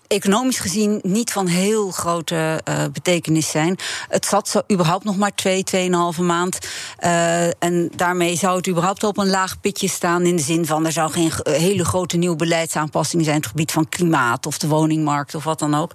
economisch 0.08 0.60
gezien 0.60 1.00
niet 1.04 1.32
van 1.32 1.48
heel 1.48 1.92
grote 1.92 2.62
uh, 2.70 2.84
betekenis 2.94 3.50
zijn. 3.50 3.78
Het 4.10 4.26
zat 4.26 4.48
zo 4.48 4.62
überhaupt 4.72 5.04
nog 5.04 5.18
maar 5.18 5.36
twee, 5.36 5.64
tweeënhalve 5.64 6.22
maand. 6.22 6.58
Uh, 7.00 7.46
en 7.48 7.92
daarmee 7.96 8.36
zou 8.36 8.58
het 8.58 8.68
überhaupt 8.68 9.04
op 9.04 9.18
een 9.18 9.30
laag 9.30 9.60
pitje 9.60 9.88
staan. 9.88 10.26
In 10.26 10.36
de 10.36 10.42
zin 10.42 10.66
van 10.66 10.86
er 10.86 10.92
zou 10.92 11.12
geen 11.12 11.32
hele 11.44 11.86
grote 11.86 12.18
nieuwe 12.18 12.36
beleidsaanpassing 12.36 13.24
zijn. 13.24 13.38
op 13.38 13.44
het 13.44 13.52
gebied 13.52 13.72
van 13.72 13.90
klimaat 13.90 14.46
of 14.46 14.58
de 14.58 14.68
woningmarkt 14.68 15.36
of 15.36 15.44
wat 15.44 15.60
dan 15.60 15.76
ook. 15.76 15.92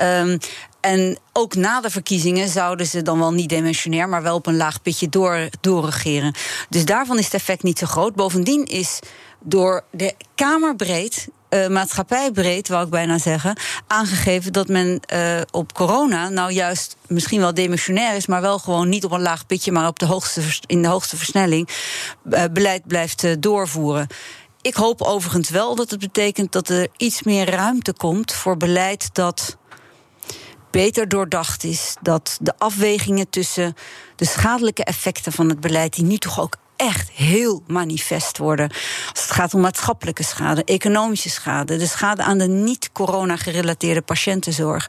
Um, 0.00 0.38
en 0.84 1.18
ook 1.32 1.54
na 1.54 1.80
de 1.80 1.90
verkiezingen 1.90 2.48
zouden 2.48 2.86
ze 2.86 3.02
dan 3.02 3.18
wel 3.18 3.32
niet 3.32 3.48
dimensionair, 3.48 4.08
maar 4.08 4.22
wel 4.22 4.36
op 4.36 4.46
een 4.46 4.56
laag 4.56 4.82
pitje 4.82 5.08
door, 5.08 5.48
doorregeren. 5.60 6.34
Dus 6.68 6.84
daarvan 6.84 7.18
is 7.18 7.24
het 7.24 7.34
effect 7.34 7.62
niet 7.62 7.78
zo 7.78 7.86
groot. 7.86 8.14
Bovendien 8.14 8.64
is 8.64 8.98
door 9.40 9.84
de 9.90 10.14
Kamerbreed 10.34 11.28
uh, 11.50 11.68
maatschappijbreed, 11.68 12.68
wou 12.68 12.84
ik 12.84 12.90
bijna 12.90 13.18
zeggen, 13.18 13.56
aangegeven 13.86 14.52
dat 14.52 14.68
men 14.68 15.00
uh, 15.14 15.40
op 15.50 15.72
corona 15.72 16.28
nou 16.28 16.52
juist 16.52 16.96
misschien 17.06 17.40
wel 17.40 17.54
demissionair 17.54 18.16
is, 18.16 18.26
maar 18.26 18.40
wel 18.40 18.58
gewoon 18.58 18.88
niet 18.88 19.04
op 19.04 19.10
een 19.10 19.22
laag 19.22 19.46
pitje, 19.46 19.72
maar 19.72 19.86
op 19.86 19.98
de 19.98 20.06
hoogste, 20.06 20.40
in 20.66 20.82
de 20.82 20.88
hoogste 20.88 21.16
versnelling 21.16 21.68
uh, 22.30 22.44
beleid 22.52 22.86
blijft 22.86 23.42
doorvoeren. 23.42 24.06
Ik 24.60 24.74
hoop 24.74 25.02
overigens 25.02 25.50
wel 25.50 25.74
dat 25.74 25.90
het 25.90 26.00
betekent 26.00 26.52
dat 26.52 26.68
er 26.68 26.88
iets 26.96 27.22
meer 27.22 27.50
ruimte 27.50 27.92
komt 27.92 28.32
voor 28.32 28.56
beleid 28.56 29.14
dat 29.14 29.56
beter 30.74 31.08
doordacht 31.08 31.64
is. 31.64 31.96
Dat 32.02 32.38
de 32.40 32.52
afwegingen 32.58 33.30
tussen 33.30 33.74
de 34.16 34.24
schadelijke 34.24 34.84
effecten 34.84 35.32
van 35.32 35.48
het 35.48 35.60
beleid, 35.60 35.94
die 35.94 36.04
nu 36.04 36.16
toch 36.16 36.40
ook 36.40 36.56
echt 36.76 37.10
heel 37.10 37.62
manifest 37.66 38.38
worden. 38.38 38.68
Als 39.10 39.22
het 39.22 39.30
gaat 39.30 39.54
om 39.54 39.60
maatschappelijke 39.60 40.22
schade, 40.22 40.64
economische 40.64 41.30
schade, 41.30 41.76
de 41.76 41.86
schade 41.86 42.22
aan 42.22 42.38
de 42.38 42.48
niet-corona 42.48 43.36
gerelateerde 43.36 44.02
patiëntenzorg, 44.02 44.88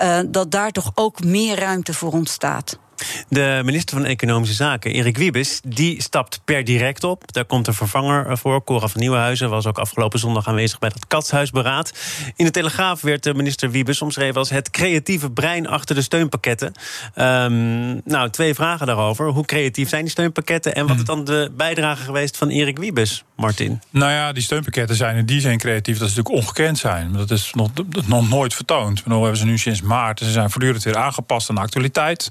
uh, 0.00 0.18
dat 0.26 0.50
daar 0.50 0.70
toch 0.70 0.90
ook 0.94 1.24
meer 1.24 1.58
ruimte 1.58 1.94
voor 1.94 2.12
ontstaat. 2.12 2.78
De 3.28 3.60
minister 3.64 3.96
van 3.96 4.06
Economische 4.06 4.54
Zaken, 4.54 4.92
Erik 4.92 5.18
Wiebes, 5.18 5.60
die 5.66 6.02
stapt 6.02 6.40
per 6.44 6.64
direct 6.64 7.04
op. 7.04 7.32
Daar 7.32 7.44
komt 7.44 7.66
een 7.66 7.74
vervanger 7.74 8.38
voor. 8.38 8.64
Cora 8.64 8.88
van 8.88 9.00
Nieuwenhuizen 9.00 9.50
was 9.50 9.66
ook 9.66 9.78
afgelopen 9.78 10.18
zondag 10.18 10.48
aanwezig 10.48 10.78
bij 10.78 10.90
het 10.94 11.06
Katshuisberaad. 11.06 11.92
In 12.36 12.44
de 12.44 12.50
Telegraaf 12.50 13.00
werd 13.00 13.22
de 13.22 13.34
minister 13.34 13.70
Wiebes 13.70 14.02
omschreven 14.02 14.36
als 14.36 14.50
het 14.50 14.70
creatieve 14.70 15.30
brein 15.30 15.66
achter 15.66 15.94
de 15.94 16.02
steunpakketten. 16.02 16.72
Um, 17.16 18.00
nou, 18.04 18.30
twee 18.30 18.54
vragen 18.54 18.86
daarover. 18.86 19.28
Hoe 19.28 19.44
creatief 19.44 19.88
zijn 19.88 20.02
die 20.02 20.10
steunpakketten? 20.10 20.74
En 20.74 20.86
wat 20.86 20.96
is 20.96 21.04
dan 21.04 21.24
de 21.24 21.52
bijdrage 21.56 22.02
geweest 22.02 22.36
van 22.36 22.48
Erik 22.48 22.78
Wiebes, 22.78 23.24
Martin? 23.36 23.80
Nou 23.90 24.12
ja, 24.12 24.32
die 24.32 24.42
steunpakketten 24.42 24.96
zijn 24.96 25.16
in 25.16 25.26
die 25.26 25.40
zin 25.40 25.58
creatief 25.58 25.98
dat 25.98 26.08
ze 26.10 26.16
natuurlijk 26.16 26.44
ongekend 26.44 26.78
zijn. 26.78 27.12
Dat 27.12 27.30
is 27.30 27.50
nog, 27.54 27.70
nog 28.06 28.28
nooit 28.28 28.54
vertoond. 28.54 29.02
We 29.04 29.14
hebben 29.14 29.36
ze 29.36 29.44
nu 29.44 29.58
sinds 29.58 29.80
maart. 29.80 30.18
Ze 30.18 30.30
zijn 30.30 30.50
voortdurend 30.50 30.82
weer 30.82 30.96
aangepast 30.96 31.48
aan 31.48 31.54
de 31.54 31.60
actualiteit. 31.60 32.30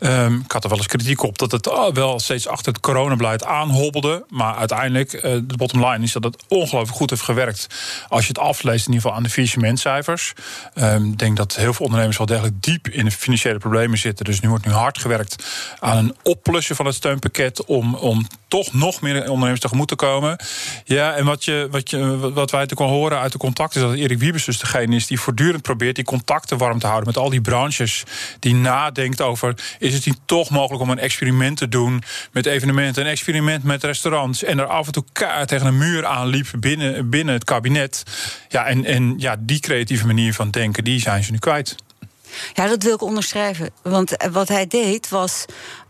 Um, 0.00 0.40
ik 0.44 0.52
had 0.52 0.62
er 0.62 0.68
wel 0.68 0.78
eens 0.78 0.86
kritiek 0.86 1.22
op 1.22 1.38
dat 1.38 1.52
het 1.52 1.68
oh, 1.68 1.94
wel 1.94 2.20
steeds 2.20 2.48
achter 2.48 2.72
het 2.72 2.80
coronabeleid 2.80 3.44
aanhobbelde. 3.44 4.24
Maar 4.28 4.54
uiteindelijk, 4.54 5.12
uh, 5.12 5.22
de 5.22 5.56
bottom 5.56 5.86
line 5.86 6.04
is 6.04 6.12
dat 6.12 6.24
het 6.24 6.42
ongelooflijk 6.48 6.96
goed 6.96 7.10
heeft 7.10 7.22
gewerkt. 7.22 7.66
Als 8.08 8.22
je 8.22 8.28
het 8.28 8.38
afleest, 8.38 8.86
in 8.86 8.92
ieder 8.92 9.00
geval 9.00 9.16
aan 9.16 9.22
de 9.22 9.30
faillissementcijfers. 9.30 10.32
Um, 10.74 11.10
ik 11.10 11.18
denk 11.18 11.36
dat 11.36 11.56
heel 11.56 11.74
veel 11.74 11.84
ondernemers 11.84 12.18
wel 12.18 12.26
degelijk 12.26 12.62
diep 12.62 12.88
in 12.88 13.04
de 13.04 13.10
financiële 13.10 13.58
problemen 13.58 13.98
zitten. 13.98 14.24
Dus 14.24 14.40
nu 14.40 14.48
wordt 14.48 14.66
nu 14.66 14.72
hard 14.72 14.98
gewerkt 14.98 15.44
aan 15.78 15.96
een 15.96 16.16
opplussen 16.22 16.76
van 16.76 16.86
het 16.86 16.94
steunpakket. 16.94 17.64
om, 17.64 17.94
om 17.94 18.26
toch 18.48 18.72
nog 18.72 19.00
meer 19.00 19.28
ondernemers 19.30 19.60
tegemoet 19.60 19.88
te 19.88 19.94
komen. 19.94 20.36
Ja, 20.84 21.14
en 21.14 21.24
wat, 21.24 21.44
je, 21.44 21.68
wat, 21.70 21.90
je, 21.90 22.18
wat 22.18 22.50
wij 22.50 22.60
natuurlijk 22.60 22.90
al 22.90 22.96
horen 22.96 23.18
uit 23.18 23.32
de 23.32 23.38
contacten... 23.38 23.82
is 23.82 23.88
dat 23.88 23.96
Erik 23.96 24.18
Wiebes 24.18 24.44
dus 24.44 24.58
degene 24.58 24.96
is 24.96 25.06
die 25.06 25.20
voortdurend 25.20 25.62
probeert... 25.62 25.94
die 25.94 26.04
contacten 26.04 26.58
warm 26.58 26.78
te 26.78 26.86
houden 26.86 27.06
met 27.06 27.16
al 27.16 27.30
die 27.30 27.40
branches. 27.40 28.04
Die 28.38 28.54
nadenkt 28.54 29.20
over, 29.20 29.54
is 29.88 29.94
het 29.94 30.06
niet 30.06 30.20
toch 30.24 30.50
mogelijk 30.50 30.82
om 30.82 30.90
een 30.90 30.98
experiment 30.98 31.56
te 31.56 31.68
doen... 31.68 32.02
met 32.32 32.46
evenementen, 32.46 33.02
een 33.02 33.10
experiment 33.10 33.64
met 33.64 33.84
restaurants... 33.84 34.42
en 34.42 34.58
er 34.58 34.66
af 34.66 34.86
en 34.86 34.92
toe 34.92 35.04
tegen 35.46 35.66
een 35.66 35.78
muur 35.78 36.06
aanliep 36.06 36.48
binnen, 36.58 37.10
binnen 37.10 37.34
het 37.34 37.44
kabinet. 37.44 38.02
Ja, 38.48 38.66
en, 38.66 38.84
en 38.84 39.14
ja, 39.18 39.36
die 39.38 39.60
creatieve 39.60 40.06
manier 40.06 40.34
van 40.34 40.50
denken, 40.50 40.84
die 40.84 41.00
zijn 41.00 41.24
ze 41.24 41.30
nu 41.32 41.38
kwijt. 41.38 41.76
Ja, 42.54 42.66
dat 42.66 42.82
wil 42.82 42.94
ik 42.94 43.02
onderschrijven. 43.02 43.70
Want 43.82 44.16
wat 44.30 44.48
hij 44.48 44.66
deed 44.66 45.08
was 45.08 45.44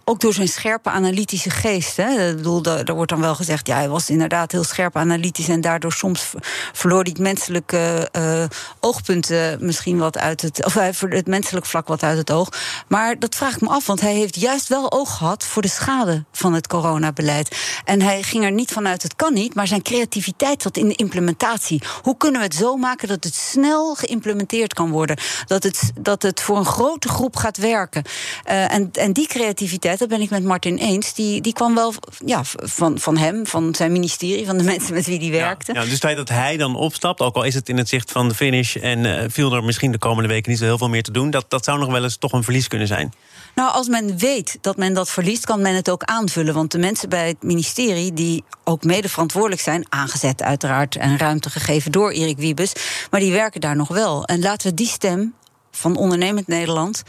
ook 0.08 0.20
door 0.20 0.34
zijn 0.34 0.48
scherpe 0.48 0.90
analytische 0.90 1.50
geest. 1.50 1.96
Hè. 1.96 2.28
Ik 2.28 2.36
bedoel, 2.36 2.64
er 2.64 2.94
wordt 2.94 3.10
dan 3.10 3.20
wel 3.20 3.34
gezegd, 3.34 3.66
ja, 3.66 3.76
hij 3.76 3.88
was 3.88 4.10
inderdaad 4.10 4.52
heel 4.52 4.64
scherp 4.64 4.96
analytisch 4.96 5.48
en 5.48 5.60
daardoor 5.60 5.92
soms 5.92 6.32
verloor 6.72 7.02
hij 7.02 7.10
het 7.10 7.22
menselijke 7.22 8.08
uh, 8.16 8.44
oogpunt 8.80 9.30
misschien 9.60 9.98
wat 9.98 10.18
uit 10.18 10.40
het, 10.42 10.64
of 10.64 10.74
het 11.00 11.26
menselijk 11.26 11.66
vlak 11.66 11.88
wat 11.88 12.02
uit 12.02 12.18
het 12.18 12.30
oog. 12.30 12.48
Maar 12.88 13.18
dat 13.18 13.34
vraag 13.34 13.54
ik 13.54 13.60
me 13.60 13.68
af, 13.68 13.86
want 13.86 14.00
hij 14.00 14.14
heeft 14.14 14.40
juist 14.40 14.68
wel 14.68 14.92
oog 14.92 15.16
gehad 15.16 15.44
voor 15.44 15.62
de 15.62 15.68
schade 15.68 16.24
van 16.32 16.52
het 16.52 16.66
coronabeleid. 16.66 17.56
En 17.84 18.02
hij 18.02 18.22
ging 18.22 18.44
er 18.44 18.52
niet 18.52 18.72
vanuit, 18.72 19.02
het 19.02 19.16
kan 19.16 19.34
niet, 19.34 19.54
maar 19.54 19.66
zijn 19.66 19.82
creativiteit 19.82 20.62
zat 20.62 20.76
in 20.76 20.88
de 20.88 20.94
implementatie. 20.94 21.82
Hoe 22.02 22.16
kunnen 22.16 22.40
we 22.40 22.46
het 22.46 22.56
zo 22.56 22.76
maken 22.76 23.08
dat 23.08 23.24
het 23.24 23.34
snel 23.34 23.94
geïmplementeerd 23.94 24.74
kan 24.74 24.90
worden? 24.90 25.16
Dat 25.46 25.62
het, 25.62 25.92
dat 26.00 26.22
het 26.22 26.40
voor 26.40 26.56
een 26.56 26.64
grote 26.64 27.08
groep 27.08 27.36
gaat 27.36 27.56
werken. 27.56 28.04
Uh, 28.50 28.74
en, 28.74 28.90
en 28.92 29.12
die 29.12 29.26
creativiteit 29.26 29.97
dat 29.98 30.08
ben 30.08 30.20
ik 30.20 30.30
met 30.30 30.44
Martin 30.44 30.76
eens. 30.76 31.14
Die, 31.14 31.40
die 31.40 31.52
kwam 31.52 31.74
wel 31.74 31.94
ja, 32.24 32.40
van, 32.44 32.98
van 32.98 33.16
hem, 33.16 33.46
van 33.46 33.74
zijn 33.74 33.92
ministerie, 33.92 34.46
van 34.46 34.58
de 34.58 34.64
mensen 34.72 34.94
met 34.94 35.06
wie 35.06 35.18
hij 35.18 35.30
werkte. 35.30 35.72
Ja, 35.72 35.80
dus 35.80 35.90
het 35.90 36.00
feit 36.00 36.16
dat 36.16 36.28
hij 36.28 36.56
dan 36.56 36.76
opstapt, 36.76 37.20
ook 37.20 37.34
al 37.34 37.42
is 37.42 37.54
het 37.54 37.68
in 37.68 37.76
het 37.76 37.88
zicht 37.88 38.12
van 38.12 38.28
de 38.28 38.34
finish 38.34 38.76
en 38.76 39.04
uh, 39.04 39.24
viel 39.28 39.52
er 39.52 39.64
misschien 39.64 39.92
de 39.92 39.98
komende 39.98 40.28
weken 40.28 40.50
niet 40.50 40.58
zo 40.58 40.64
heel 40.64 40.78
veel 40.78 40.88
meer 40.88 41.02
te 41.02 41.12
doen, 41.12 41.30
dat, 41.30 41.44
dat 41.48 41.64
zou 41.64 41.78
nog 41.78 41.90
wel 41.90 42.02
eens 42.02 42.16
toch 42.16 42.32
een 42.32 42.44
verlies 42.44 42.68
kunnen 42.68 42.86
zijn. 42.86 43.12
Nou, 43.54 43.72
als 43.72 43.88
men 43.88 44.18
weet 44.18 44.58
dat 44.60 44.76
men 44.76 44.94
dat 44.94 45.10
verliest, 45.10 45.44
kan 45.44 45.62
men 45.62 45.74
het 45.74 45.90
ook 45.90 46.02
aanvullen. 46.02 46.54
Want 46.54 46.70
de 46.70 46.78
mensen 46.78 47.08
bij 47.08 47.28
het 47.28 47.42
ministerie, 47.42 48.12
die 48.12 48.44
ook 48.64 48.84
mede 48.84 49.08
verantwoordelijk 49.08 49.60
zijn, 49.60 49.86
aangezet 49.88 50.42
uiteraard 50.42 50.96
en 50.96 51.18
ruimte 51.18 51.50
gegeven 51.50 51.92
door 51.92 52.10
Erik 52.10 52.38
Wiebes, 52.38 52.72
maar 53.10 53.20
die 53.20 53.32
werken 53.32 53.60
daar 53.60 53.76
nog 53.76 53.88
wel. 53.88 54.24
En 54.24 54.40
laten 54.40 54.68
we 54.68 54.74
die 54.74 54.86
stem 54.86 55.34
van 55.70 55.96
ondernemend 55.96 56.46
Nederland. 56.46 57.02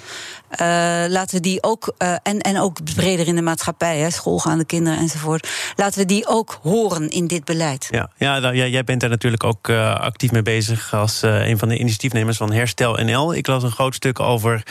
Uh, 0.51 0.57
laten 1.07 1.35
we 1.35 1.39
die 1.39 1.63
ook, 1.63 1.93
uh, 1.97 2.15
en, 2.23 2.39
en 2.39 2.59
ook 2.59 2.83
breder 2.95 3.27
in 3.27 3.35
de 3.35 3.41
maatschappij, 3.41 3.97
hè, 3.97 4.09
schoolgaande 4.09 4.65
kinderen 4.65 4.99
enzovoort. 4.99 5.47
Laten 5.75 5.99
we 5.99 6.05
die 6.05 6.27
ook 6.27 6.59
horen 6.61 7.09
in 7.09 7.27
dit 7.27 7.45
beleid. 7.45 7.87
Ja, 7.91 8.09
ja 8.17 8.39
nou, 8.39 8.55
jij 8.55 8.83
bent 8.83 9.01
daar 9.01 9.09
natuurlijk 9.09 9.43
ook 9.43 9.67
uh, 9.67 9.95
actief 9.95 10.31
mee 10.31 10.41
bezig 10.41 10.93
als 10.93 11.21
een 11.21 11.57
van 11.57 11.69
de 11.69 11.77
initiatiefnemers 11.77 12.37
van 12.37 12.51
Herstel 12.51 12.93
NL. 12.93 13.35
Ik 13.35 13.47
las 13.47 13.63
een 13.63 13.71
groot 13.71 13.95
stuk 13.95 14.19
over 14.19 14.63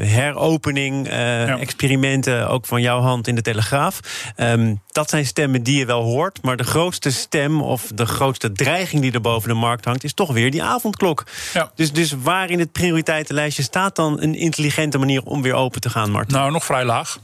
heropening, 0.00 1.08
ja. 1.08 1.58
experimenten, 1.58 2.48
ook 2.48 2.66
van 2.66 2.82
jouw 2.82 3.00
hand 3.00 3.28
in 3.28 3.34
de 3.34 3.42
Telegraaf. 3.42 4.00
Um, 4.36 4.82
dat 4.94 5.10
zijn 5.10 5.26
stemmen 5.26 5.62
die 5.62 5.78
je 5.78 5.86
wel 5.86 6.02
hoort, 6.02 6.42
maar 6.42 6.56
de 6.56 6.64
grootste 6.64 7.10
stem 7.10 7.62
of 7.62 7.90
de 7.94 8.06
grootste 8.06 8.52
dreiging 8.52 9.02
die 9.02 9.12
er 9.12 9.20
boven 9.20 9.48
de 9.48 9.54
markt 9.54 9.84
hangt, 9.84 10.04
is 10.04 10.14
toch 10.14 10.32
weer 10.32 10.50
die 10.50 10.62
avondklok. 10.62 11.24
Ja. 11.52 11.70
Dus, 11.74 11.92
dus 11.92 12.14
waar 12.22 12.50
in 12.50 12.58
het 12.58 12.72
prioriteitenlijstje 13.04 13.62
staat 13.62 13.96
dan 13.96 14.20
een 14.20 14.34
intelligente 14.34 14.98
manier 14.98 15.22
om 15.22 15.42
weer 15.42 15.54
open 15.54 15.80
te 15.80 15.90
gaan, 15.90 16.10
Martin? 16.10 16.34
Nou, 16.34 16.50
nog 16.50 16.64
vrij 16.64 16.84
laag. 16.84 17.18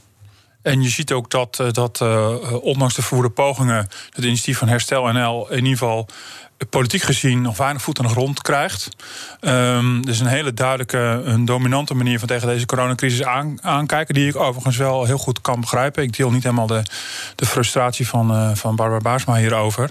En 0.63 0.83
je 0.83 0.89
ziet 0.89 1.13
ook 1.13 1.31
dat, 1.31 1.61
eh, 1.61 1.71
dat 1.71 2.01
uh, 2.03 2.35
ondanks 2.63 2.95
de 2.95 3.03
verwoede 3.03 3.31
pogingen, 3.31 3.89
het 4.11 4.25
initiatief 4.25 4.59
van 4.59 4.69
Herstel 4.69 5.13
NL 5.13 5.51
in 5.51 5.57
ieder 5.57 5.79
geval 5.79 6.07
politiek 6.69 7.03
gezien 7.03 7.43
nog 7.43 7.57
weinig 7.57 7.83
voet 7.83 7.99
aan 7.99 8.07
de 8.07 8.11
grond 8.11 8.43
krijgt. 8.43 8.89
Um, 9.41 10.07
dus 10.07 10.21
een 10.21 10.27
hele 10.27 10.55
duidelijke, 10.55 11.23
een 11.25 11.45
dominante 11.45 11.95
manier 11.95 12.19
van 12.19 12.29
tegen 12.29 12.49
deze 12.49 12.67
coronacrisis 12.67 13.25
aan, 13.25 13.59
aankijken, 13.63 14.15
die 14.15 14.29
ik 14.29 14.37
overigens 14.37 14.77
wel 14.77 15.05
heel 15.05 15.19
goed 15.19 15.41
kan 15.41 15.61
begrijpen. 15.61 16.03
Ik 16.03 16.17
deel 16.17 16.31
niet 16.31 16.43
helemaal 16.43 16.67
de, 16.67 16.83
de 17.35 17.47
frustratie 17.47 18.09
van, 18.09 18.33
uh, 18.33 18.55
van 18.55 18.77
Barbara 18.77 19.01
Baarsma 19.01 19.35
hierover. 19.35 19.91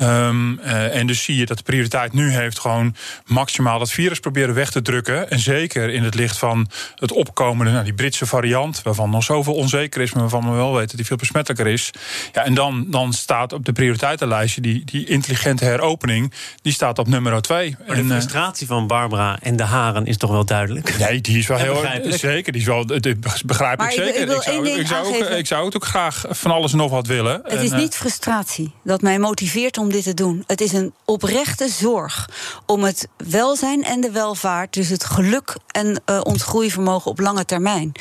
Um, 0.00 0.58
en 0.58 1.06
dus 1.06 1.22
zie 1.22 1.36
je 1.36 1.46
dat 1.46 1.56
de 1.56 1.62
prioriteit 1.62 2.12
nu 2.12 2.32
heeft 2.32 2.58
gewoon 2.58 2.96
maximaal 3.26 3.78
dat 3.78 3.90
virus 3.90 4.20
proberen 4.20 4.54
weg 4.54 4.70
te 4.70 4.82
drukken. 4.82 5.30
En 5.30 5.38
zeker 5.38 5.90
in 5.90 6.02
het 6.02 6.14
licht 6.14 6.38
van 6.38 6.68
het 6.94 7.12
opkomende, 7.12 7.72
nou, 7.72 7.84
die 7.84 7.94
Britse 7.94 8.26
variant, 8.26 8.82
waarvan 8.82 9.10
nog 9.10 9.24
zoveel 9.24 9.54
onzeker 9.54 10.00
is, 10.00 10.12
maar 10.12 10.22
waarvan 10.22 10.50
we 10.50 10.56
wel 10.56 10.72
weten 10.72 10.88
dat 10.88 10.96
die 10.96 11.06
veel 11.06 11.16
besmettelijker 11.16 11.66
is. 11.66 11.90
Ja, 12.32 12.44
en 12.44 12.54
dan, 12.54 12.86
dan 12.88 13.12
staat 13.12 13.52
op 13.52 13.64
de 13.64 13.72
prioriteitenlijstje 13.72 14.60
die, 14.60 14.84
die 14.84 15.06
intelligente 15.06 15.64
heropening, 15.64 15.98
die 16.62 16.72
staat 16.72 16.98
op 16.98 17.08
nummer 17.08 17.42
twee. 17.42 17.76
Maar 17.86 17.96
de 17.96 18.02
en, 18.02 18.08
frustratie 18.08 18.66
van 18.66 18.86
Barbara 18.86 19.38
en 19.42 19.56
de 19.56 19.62
haren 19.62 20.06
is 20.06 20.16
toch 20.16 20.30
wel 20.30 20.44
duidelijk? 20.44 20.98
Nee, 20.98 21.20
die 21.20 21.38
is 21.38 21.46
wel 21.46 21.58
heel 21.58 21.84
zeker. 22.04 22.52
Die 22.52 22.60
is 22.60 22.66
wel, 22.66 22.84
begrijp 23.44 23.78
maar 23.78 23.92
ik 23.92 23.92
zeker. 23.92 24.22
Ik, 24.22 24.30
ik, 24.30 24.42
zou, 24.42 24.68
ik, 24.68 24.86
zou 24.86 25.06
ook, 25.06 25.24
ik 25.24 25.46
zou 25.46 25.74
ook 25.74 25.84
graag 25.84 26.24
van 26.28 26.50
alles 26.50 26.72
en 26.72 26.78
nog 26.78 26.90
wat 26.90 27.06
willen. 27.06 27.40
Het 27.44 27.62
is 27.62 27.70
niet 27.70 27.94
frustratie 27.94 28.72
dat 28.84 29.00
mij 29.00 29.18
motiveert 29.18 29.78
om 29.78 29.90
dit 29.90 30.02
te 30.02 30.14
doen. 30.14 30.44
Het 30.46 30.60
is 30.60 30.72
een 30.72 30.94
oprechte 31.04 31.68
zorg 31.68 32.28
om 32.66 32.84
het 32.84 33.08
welzijn 33.16 33.84
en 33.84 34.00
de 34.00 34.10
welvaart, 34.10 34.72
dus 34.72 34.88
het 34.88 35.04
geluk 35.04 35.56
en 35.66 36.02
uh, 36.06 36.20
ons 36.22 36.42
groeivermogen 36.42 37.10
op 37.10 37.18
lange 37.18 37.44
termijn. 37.44 37.92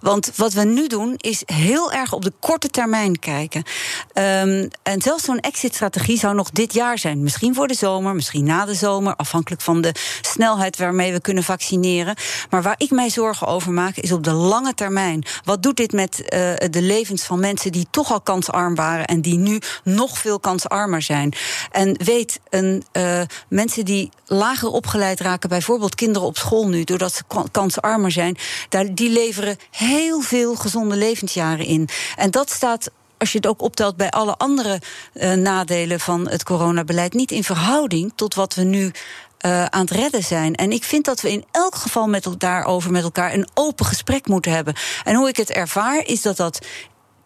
Want 0.00 0.30
wat 0.36 0.52
we 0.52 0.64
nu 0.64 0.86
doen 0.86 1.14
is 1.16 1.42
heel 1.44 1.92
erg 1.92 2.12
op 2.12 2.22
de 2.22 2.32
korte 2.40 2.68
termijn 2.68 3.18
kijken. 3.18 3.62
Um, 4.14 4.68
en 4.82 5.02
zelfs 5.02 5.24
zo'n 5.24 5.40
exit-strategie 5.40 6.18
zou 6.18 6.34
nog 6.34 6.50
dit 6.50 6.74
jaar 6.74 6.98
zijn. 6.98 7.22
Misschien 7.22 7.41
voor 7.50 7.68
de 7.68 7.74
zomer, 7.74 8.14
misschien 8.14 8.44
na 8.44 8.64
de 8.64 8.74
zomer, 8.74 9.16
afhankelijk 9.16 9.62
van 9.62 9.80
de 9.80 9.94
snelheid 10.20 10.76
waarmee 10.76 11.12
we 11.12 11.20
kunnen 11.20 11.44
vaccineren. 11.44 12.16
Maar 12.50 12.62
waar 12.62 12.74
ik 12.78 12.90
mij 12.90 13.10
zorgen 13.10 13.46
over 13.46 13.72
maak, 13.72 13.96
is 13.96 14.12
op 14.12 14.24
de 14.24 14.32
lange 14.32 14.74
termijn. 14.74 15.24
Wat 15.44 15.62
doet 15.62 15.76
dit 15.76 15.92
met 15.92 16.18
uh, 16.20 16.28
de 16.70 16.82
levens 16.82 17.22
van 17.22 17.40
mensen 17.40 17.72
die 17.72 17.86
toch 17.90 18.12
al 18.12 18.20
kansarm 18.20 18.74
waren 18.74 19.06
en 19.06 19.20
die 19.20 19.38
nu 19.38 19.60
nog 19.84 20.18
veel 20.18 20.40
kansarmer 20.40 21.02
zijn? 21.02 21.32
En 21.70 21.96
weet, 22.04 22.40
een, 22.50 22.84
uh, 22.92 23.20
mensen 23.48 23.84
die 23.84 24.10
lager 24.26 24.68
opgeleid 24.68 25.20
raken, 25.20 25.48
bijvoorbeeld 25.48 25.94
kinderen 25.94 26.28
op 26.28 26.36
school 26.36 26.68
nu, 26.68 26.84
doordat 26.84 27.12
ze 27.12 27.22
kansarmer 27.50 28.10
zijn, 28.10 28.36
daar, 28.68 28.94
die 28.94 29.10
leveren 29.10 29.56
heel 29.70 30.20
veel 30.20 30.54
gezonde 30.54 30.96
levensjaren 30.96 31.66
in. 31.66 31.88
En 32.16 32.30
dat 32.30 32.50
staat 32.50 32.90
als 33.22 33.32
je 33.32 33.38
het 33.38 33.46
ook 33.46 33.62
optelt 33.62 33.96
bij 33.96 34.10
alle 34.10 34.36
andere 34.36 34.80
uh, 35.14 35.32
nadelen 35.32 36.00
van 36.00 36.28
het 36.28 36.42
coronabeleid, 36.42 37.12
niet 37.12 37.30
in 37.30 37.44
verhouding 37.44 38.12
tot 38.14 38.34
wat 38.34 38.54
we 38.54 38.62
nu 38.62 38.84
uh, 39.46 39.64
aan 39.64 39.80
het 39.80 39.90
redden 39.90 40.22
zijn. 40.22 40.54
En 40.54 40.72
ik 40.72 40.84
vind 40.84 41.04
dat 41.04 41.20
we 41.20 41.30
in 41.30 41.44
elk 41.50 41.74
geval 41.74 42.06
met 42.06 42.28
daarover 42.38 42.90
met 42.90 43.02
elkaar 43.02 43.32
een 43.34 43.48
open 43.54 43.86
gesprek 43.86 44.26
moeten 44.26 44.52
hebben. 44.52 44.74
En 45.04 45.14
hoe 45.14 45.28
ik 45.28 45.36
het 45.36 45.50
ervaar, 45.50 46.06
is 46.06 46.22
dat 46.22 46.36
dat 46.36 46.66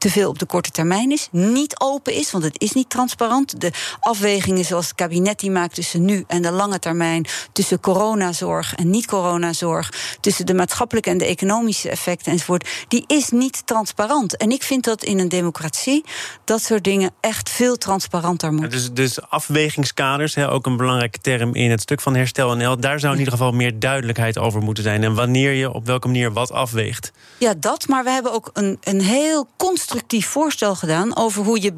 te 0.06 0.12
veel 0.12 0.28
op 0.28 0.38
de 0.38 0.46
korte 0.46 0.70
termijn 0.70 1.12
is, 1.12 1.28
niet 1.30 1.80
open 1.80 2.12
is, 2.12 2.30
want 2.30 2.44
het 2.44 2.60
is 2.60 2.72
niet 2.72 2.90
transparant. 2.90 3.60
De 3.60 3.72
afwegingen 4.00 4.64
zoals 4.64 4.86
het 4.86 4.94
kabinet 4.94 5.40
die 5.40 5.50
maakt 5.50 5.74
tussen 5.74 6.04
nu 6.04 6.24
en 6.26 6.42
de 6.42 6.50
lange 6.50 6.78
termijn, 6.78 7.26
tussen 7.52 7.80
coronazorg 7.80 8.74
en 8.74 8.90
niet-coronazorg, 8.90 9.92
tussen 10.20 10.46
de 10.46 10.54
maatschappelijke 10.54 11.10
en 11.10 11.18
de 11.18 11.24
economische 11.24 11.90
effecten 11.90 12.32
enzovoort, 12.32 12.68
die 12.88 13.04
is 13.06 13.30
niet 13.30 13.66
transparant. 13.66 14.36
En 14.36 14.50
ik 14.50 14.62
vind 14.62 14.84
dat 14.84 15.04
in 15.04 15.18
een 15.18 15.28
democratie 15.28 16.04
dat 16.44 16.62
soort 16.62 16.84
dingen 16.84 17.10
echt 17.20 17.50
veel 17.50 17.76
transparanter 17.76 18.52
moeten. 18.52 18.70
dus, 18.70 18.92
dus 18.92 19.28
afwegingskaders, 19.28 20.38
ook 20.38 20.66
een 20.66 20.76
belangrijke 20.76 21.18
term 21.18 21.54
in 21.54 21.70
het 21.70 21.80
stuk 21.80 22.00
van 22.00 22.14
Herstel 22.14 22.56
NL, 22.56 22.80
daar 22.80 23.00
zou 23.00 23.12
in 23.12 23.18
ieder 23.18 23.32
geval 23.32 23.52
meer 23.52 23.78
duidelijkheid 23.78 24.38
over 24.38 24.62
moeten 24.62 24.84
zijn. 24.84 25.04
En 25.04 25.14
wanneer 25.14 25.52
je 25.52 25.72
op 25.72 25.86
welke 25.86 26.06
manier 26.06 26.32
wat 26.32 26.52
afweegt. 26.52 27.12
Ja, 27.38 27.54
dat, 27.58 27.88
maar 27.88 28.04
we 28.04 28.10
hebben 28.10 28.32
ook 28.32 28.50
een, 28.52 28.78
een 28.80 29.00
heel 29.00 29.46
constructief 29.56 29.95
constructief 29.96 30.32
voorstel 30.32 30.74
gedaan 30.74 31.16
over 31.16 31.44
hoe 31.44 31.62
je 31.62 31.72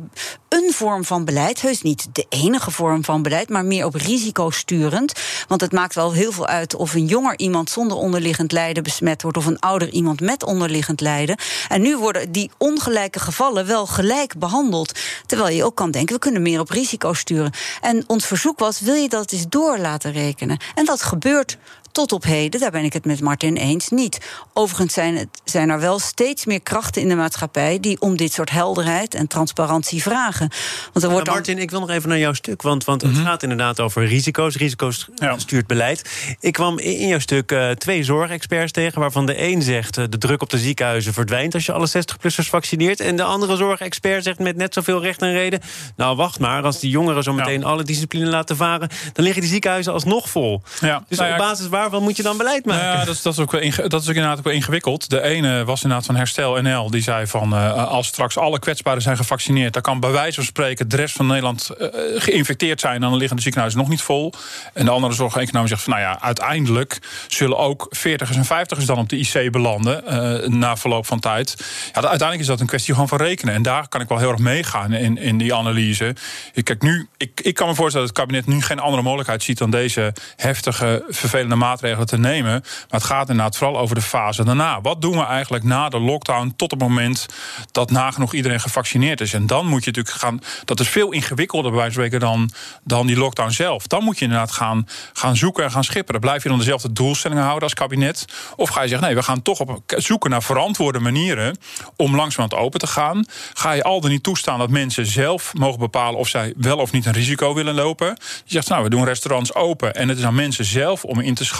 een 0.48 0.72
vorm 0.72 1.04
van 1.04 1.24
beleid, 1.24 1.60
heus 1.60 1.82
niet 1.82 2.06
de 2.12 2.26
enige 2.28 2.70
vorm 2.70 3.04
van 3.04 3.22
beleid, 3.22 3.48
maar 3.48 3.64
meer 3.64 3.84
op 3.84 3.94
risico 3.94 4.50
sturend. 4.50 5.12
Want 5.48 5.60
het 5.60 5.72
maakt 5.72 5.94
wel 5.94 6.12
heel 6.12 6.32
veel 6.32 6.46
uit 6.46 6.74
of 6.74 6.94
een 6.94 7.06
jonger 7.06 7.38
iemand 7.38 7.70
zonder 7.70 7.96
onderliggend 7.96 8.52
lijden 8.52 8.82
besmet 8.82 9.22
wordt 9.22 9.36
of 9.36 9.46
een 9.46 9.58
ouder 9.58 9.90
iemand 9.90 10.20
met 10.20 10.44
onderliggend 10.44 11.00
lijden. 11.00 11.38
En 11.68 11.82
nu 11.82 11.96
worden 11.96 12.32
die 12.32 12.50
ongelijke 12.56 13.20
gevallen 13.20 13.66
wel 13.66 13.86
gelijk 13.86 14.38
behandeld. 14.38 14.98
Terwijl 15.26 15.56
je 15.56 15.64
ook 15.64 15.74
kan 15.74 15.90
denken, 15.90 16.14
we 16.14 16.20
kunnen 16.20 16.42
meer 16.42 16.60
op 16.60 16.70
risico 16.70 17.12
sturen. 17.12 17.52
En 17.80 18.04
ons 18.06 18.26
verzoek 18.26 18.58
was: 18.58 18.80
wil 18.80 18.94
je 18.94 19.08
dat 19.08 19.32
eens 19.32 19.46
door 19.48 19.78
laten 19.78 20.12
rekenen? 20.12 20.58
En 20.74 20.84
dat 20.84 21.02
gebeurt 21.02 21.58
tot 21.98 22.12
op 22.12 22.24
heden, 22.24 22.60
daar 22.60 22.70
ben 22.70 22.84
ik 22.84 22.92
het 22.92 23.04
met 23.04 23.20
Martin 23.20 23.56
eens, 23.56 23.88
niet. 23.88 24.18
Overigens 24.52 24.94
zijn, 24.94 25.16
het, 25.16 25.28
zijn 25.44 25.70
er 25.70 25.80
wel 25.80 25.98
steeds 25.98 26.46
meer 26.46 26.60
krachten 26.60 27.02
in 27.02 27.08
de 27.08 27.14
maatschappij 27.14 27.80
die 27.80 28.00
om 28.00 28.16
dit 28.16 28.32
soort 28.32 28.50
helderheid 28.50 29.14
en 29.14 29.26
transparantie 29.26 30.02
vragen. 30.02 30.50
Want 30.92 31.04
er 31.04 31.10
wordt 31.10 31.26
dan... 31.26 31.34
Martin, 31.34 31.58
ik 31.58 31.70
wil 31.70 31.80
nog 31.80 31.90
even 31.90 32.08
naar 32.08 32.18
jouw 32.18 32.32
stuk, 32.32 32.62
want, 32.62 32.84
want 32.84 33.02
het 33.02 33.12
mhm. 33.12 33.24
gaat 33.24 33.42
inderdaad 33.42 33.80
over 33.80 34.06
risico's. 34.06 34.56
Risico's 34.56 35.08
stuurt 35.36 35.66
beleid. 35.66 36.10
Ik 36.40 36.52
kwam 36.52 36.78
in 36.78 37.08
jouw 37.08 37.18
stuk 37.18 37.52
uh, 37.52 37.70
twee 37.70 38.04
zorgexperts 38.04 38.72
tegen, 38.72 39.00
waarvan 39.00 39.26
de 39.26 39.42
een 39.42 39.62
zegt 39.62 39.98
uh, 39.98 40.04
de 40.08 40.18
druk 40.18 40.42
op 40.42 40.50
de 40.50 40.58
ziekenhuizen 40.58 41.12
verdwijnt 41.12 41.54
als 41.54 41.66
je 41.66 41.72
alle 41.72 41.88
60-plussers 41.88 42.48
vaccineert. 42.48 43.00
En 43.00 43.16
de 43.16 43.24
andere 43.24 43.56
zorgexpert 43.56 44.24
zegt 44.24 44.38
met 44.38 44.56
net 44.56 44.74
zoveel 44.74 45.02
recht 45.02 45.22
en 45.22 45.32
reden. 45.32 45.60
Nou, 45.96 46.16
wacht 46.16 46.38
maar, 46.38 46.62
als 46.62 46.80
die 46.80 46.90
jongeren 46.90 47.22
zo 47.22 47.32
meteen 47.32 47.64
alle 47.64 47.82
disciplines 47.82 48.30
laten 48.30 48.56
varen, 48.56 48.88
dan 49.12 49.24
liggen 49.24 49.42
die 49.42 49.50
ziekenhuizen 49.50 49.92
alsnog 49.92 50.30
vol. 50.30 50.62
Ja. 50.80 51.04
Dus 51.08 51.18
nou 51.18 51.32
op 51.32 51.38
basis 51.38 51.68
waar 51.68 51.86
waarvan 51.90 52.08
moet 52.08 52.16
je 52.16 52.22
dan 52.22 52.36
beleid 52.36 52.64
maken? 52.64 52.84
Ja, 52.84 53.04
dat 53.04 53.14
is, 53.14 53.22
dat 53.22 53.32
is, 53.32 53.38
ook, 53.38 53.50
dat 53.90 54.02
is 54.02 54.08
ook 54.08 54.14
inderdaad 54.14 54.38
ook 54.38 54.44
wel 54.44 54.52
ingewikkeld. 54.52 55.10
De 55.10 55.22
ene 55.22 55.64
was 55.64 55.82
inderdaad 55.82 56.06
van 56.06 56.16
Herstel 56.16 56.62
NL. 56.62 56.90
Die 56.90 57.02
zei 57.02 57.26
van 57.26 57.52
uh, 57.52 57.88
als 57.88 58.06
straks 58.06 58.38
alle 58.38 58.58
kwetsbaren 58.58 59.02
zijn 59.02 59.16
gevaccineerd... 59.16 59.72
dan 59.72 59.82
kan 59.82 60.00
bij 60.00 60.10
wijze 60.10 60.34
van 60.34 60.44
spreken 60.44 60.88
de 60.88 60.96
rest 60.96 61.16
van 61.16 61.26
Nederland 61.26 61.70
uh, 61.78 61.88
geïnfecteerd 62.16 62.80
zijn... 62.80 63.00
dan 63.00 63.16
liggen 63.16 63.36
de 63.36 63.42
ziekenhuizen 63.42 63.80
nog 63.80 63.88
niet 63.88 64.02
vol. 64.02 64.32
En 64.72 64.84
de 64.84 64.90
andere 64.90 65.14
zorgeconoom 65.14 65.66
zegt 65.66 65.82
van 65.82 65.92
nou 65.92 66.04
ja, 66.04 66.20
uiteindelijk... 66.20 66.98
zullen 67.28 67.58
ook 67.58 67.96
40ers 67.96 68.36
en 68.36 68.44
50ers 68.44 68.84
dan 68.84 68.98
op 68.98 69.08
de 69.08 69.18
IC 69.18 69.50
belanden 69.52 70.02
uh, 70.06 70.48
na 70.48 70.76
verloop 70.76 71.06
van 71.06 71.20
tijd. 71.20 71.56
Ja, 71.92 72.00
uiteindelijk 72.00 72.40
is 72.40 72.46
dat 72.46 72.60
een 72.60 72.66
kwestie 72.66 72.94
gewoon 72.94 73.08
van 73.08 73.18
rekenen. 73.18 73.54
En 73.54 73.62
daar 73.62 73.88
kan 73.88 74.00
ik 74.00 74.08
wel 74.08 74.18
heel 74.18 74.30
erg 74.30 74.38
meegaan 74.38 74.92
in, 74.92 75.18
in 75.18 75.38
die 75.38 75.54
analyse. 75.54 76.14
Kijk, 76.62 76.82
nu, 76.82 77.08
ik, 77.16 77.40
ik 77.40 77.54
kan 77.54 77.68
me 77.68 77.74
voorstellen 77.74 78.06
dat 78.06 78.16
het 78.16 78.26
kabinet 78.26 78.54
nu 78.54 78.62
geen 78.62 78.78
andere 78.78 79.02
mogelijkheid 79.02 79.42
ziet... 79.42 79.58
dan 79.58 79.70
deze 79.70 80.12
heftige, 80.36 81.04
vervelende 81.08 81.54
maatregelen 81.54 81.67
maatregelen 81.68 82.06
te 82.06 82.18
nemen. 82.18 82.52
Maar 82.60 83.00
het 83.00 83.04
gaat 83.04 83.28
inderdaad 83.28 83.56
vooral 83.56 83.78
over 83.78 83.94
de 83.94 84.02
fase 84.02 84.44
daarna. 84.44 84.80
Wat 84.80 85.02
doen 85.02 85.16
we 85.16 85.24
eigenlijk 85.24 85.64
na 85.64 85.88
de 85.88 86.00
lockdown 86.00 86.52
tot 86.56 86.70
het 86.70 86.80
moment 86.80 87.26
dat 87.72 87.90
nagenoeg 87.90 88.34
iedereen 88.34 88.60
gevaccineerd 88.60 89.20
is? 89.20 89.34
En 89.34 89.46
dan 89.46 89.66
moet 89.66 89.84
je 89.84 89.90
natuurlijk 89.90 90.16
gaan. 90.16 90.40
Dat 90.64 90.80
is 90.80 90.88
veel 90.88 91.12
ingewikkelder 91.12 91.70
bij 91.70 91.80
wijze 91.80 91.94
van 91.94 92.04
spreken 92.04 92.28
dan, 92.28 92.50
dan 92.84 93.06
die 93.06 93.16
lockdown 93.16 93.50
zelf. 93.50 93.86
Dan 93.86 94.04
moet 94.04 94.18
je 94.18 94.24
inderdaad 94.24 94.52
gaan, 94.52 94.88
gaan 95.12 95.36
zoeken 95.36 95.64
en 95.64 95.70
gaan 95.70 95.84
schipperen. 95.84 96.20
Blijf 96.20 96.42
je 96.42 96.48
dan 96.48 96.58
dezelfde 96.58 96.92
doelstellingen 96.92 97.42
houden 97.42 97.62
als 97.62 97.74
kabinet? 97.74 98.24
Of 98.56 98.68
ga 98.68 98.82
je 98.82 98.88
zeggen, 98.88 99.06
nee, 99.06 99.16
we 99.16 99.22
gaan 99.22 99.42
toch 99.42 99.60
op 99.60 99.80
zoeken 99.86 100.30
naar 100.30 100.42
verantwoorde 100.42 100.98
manieren 100.98 101.58
om 101.96 102.16
langzamerhand 102.16 102.62
open 102.64 102.80
te 102.80 102.86
gaan? 102.86 103.24
Ga 103.52 103.72
je 103.72 103.82
al 103.82 104.00
dan 104.00 104.10
niet 104.10 104.22
toestaan 104.22 104.58
dat 104.58 104.70
mensen 104.70 105.06
zelf 105.06 105.54
mogen 105.54 105.78
bepalen 105.78 106.18
of 106.18 106.28
zij 106.28 106.52
wel 106.56 106.78
of 106.78 106.92
niet 106.92 107.06
een 107.06 107.12
risico 107.12 107.54
willen 107.54 107.74
lopen? 107.74 108.06
Je 108.44 108.52
zegt, 108.52 108.68
nou, 108.68 108.82
we 108.82 108.90
doen 108.90 109.04
restaurants 109.04 109.54
open 109.54 109.94
en 109.94 110.08
het 110.08 110.18
is 110.18 110.24
aan 110.24 110.34
mensen 110.34 110.64
zelf 110.64 111.04
om 111.04 111.20
in 111.20 111.34
te 111.34 111.44
schatten 111.44 111.57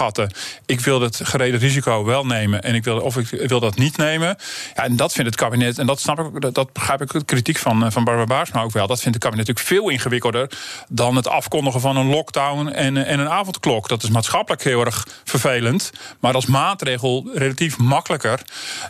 ik 0.65 0.79
wil 0.79 1.01
het 1.01 1.19
gereden 1.23 1.59
risico 1.59 2.03
wel 2.05 2.25
nemen 2.25 2.61
en 2.61 2.75
ik 2.75 2.83
wil, 2.83 2.99
of 2.99 3.17
ik 3.17 3.47
wil 3.47 3.59
dat 3.59 3.75
niet 3.75 3.97
nemen. 3.97 4.37
Ja, 4.75 4.83
en 4.83 4.95
dat 4.95 5.13
vindt 5.13 5.29
het 5.29 5.39
kabinet, 5.39 5.77
en 5.77 5.85
dat 5.85 5.99
snap 5.99 6.19
ik, 6.19 6.53
dat, 6.53 6.73
begrijp 6.73 7.01
ik 7.01 7.11
de 7.11 7.23
kritiek 7.23 7.57
van, 7.57 7.85
eh, 7.85 7.91
van 7.91 8.03
Barbara 8.03 8.27
Baarsma 8.27 8.61
ook 8.61 8.71
wel. 8.71 8.87
Dat 8.87 9.01
vindt 9.01 9.13
het 9.13 9.23
kabinet 9.23 9.47
natuurlijk 9.47 9.81
veel 9.81 9.89
ingewikkelder 9.89 10.51
dan 10.89 11.15
het 11.15 11.27
afkondigen 11.27 11.81
van 11.81 11.97
een 11.97 12.09
lockdown 12.09 12.67
en, 12.67 12.97
eh, 12.97 13.11
en 13.11 13.19
een 13.19 13.29
avondklok. 13.29 13.87
Dat 13.87 14.03
is 14.03 14.09
maatschappelijk 14.09 14.63
heel 14.63 14.85
erg 14.85 15.07
vervelend. 15.23 15.91
Maar 16.19 16.33
als 16.33 16.45
maatregel 16.45 17.29
relatief 17.33 17.77
makkelijker. 17.77 18.41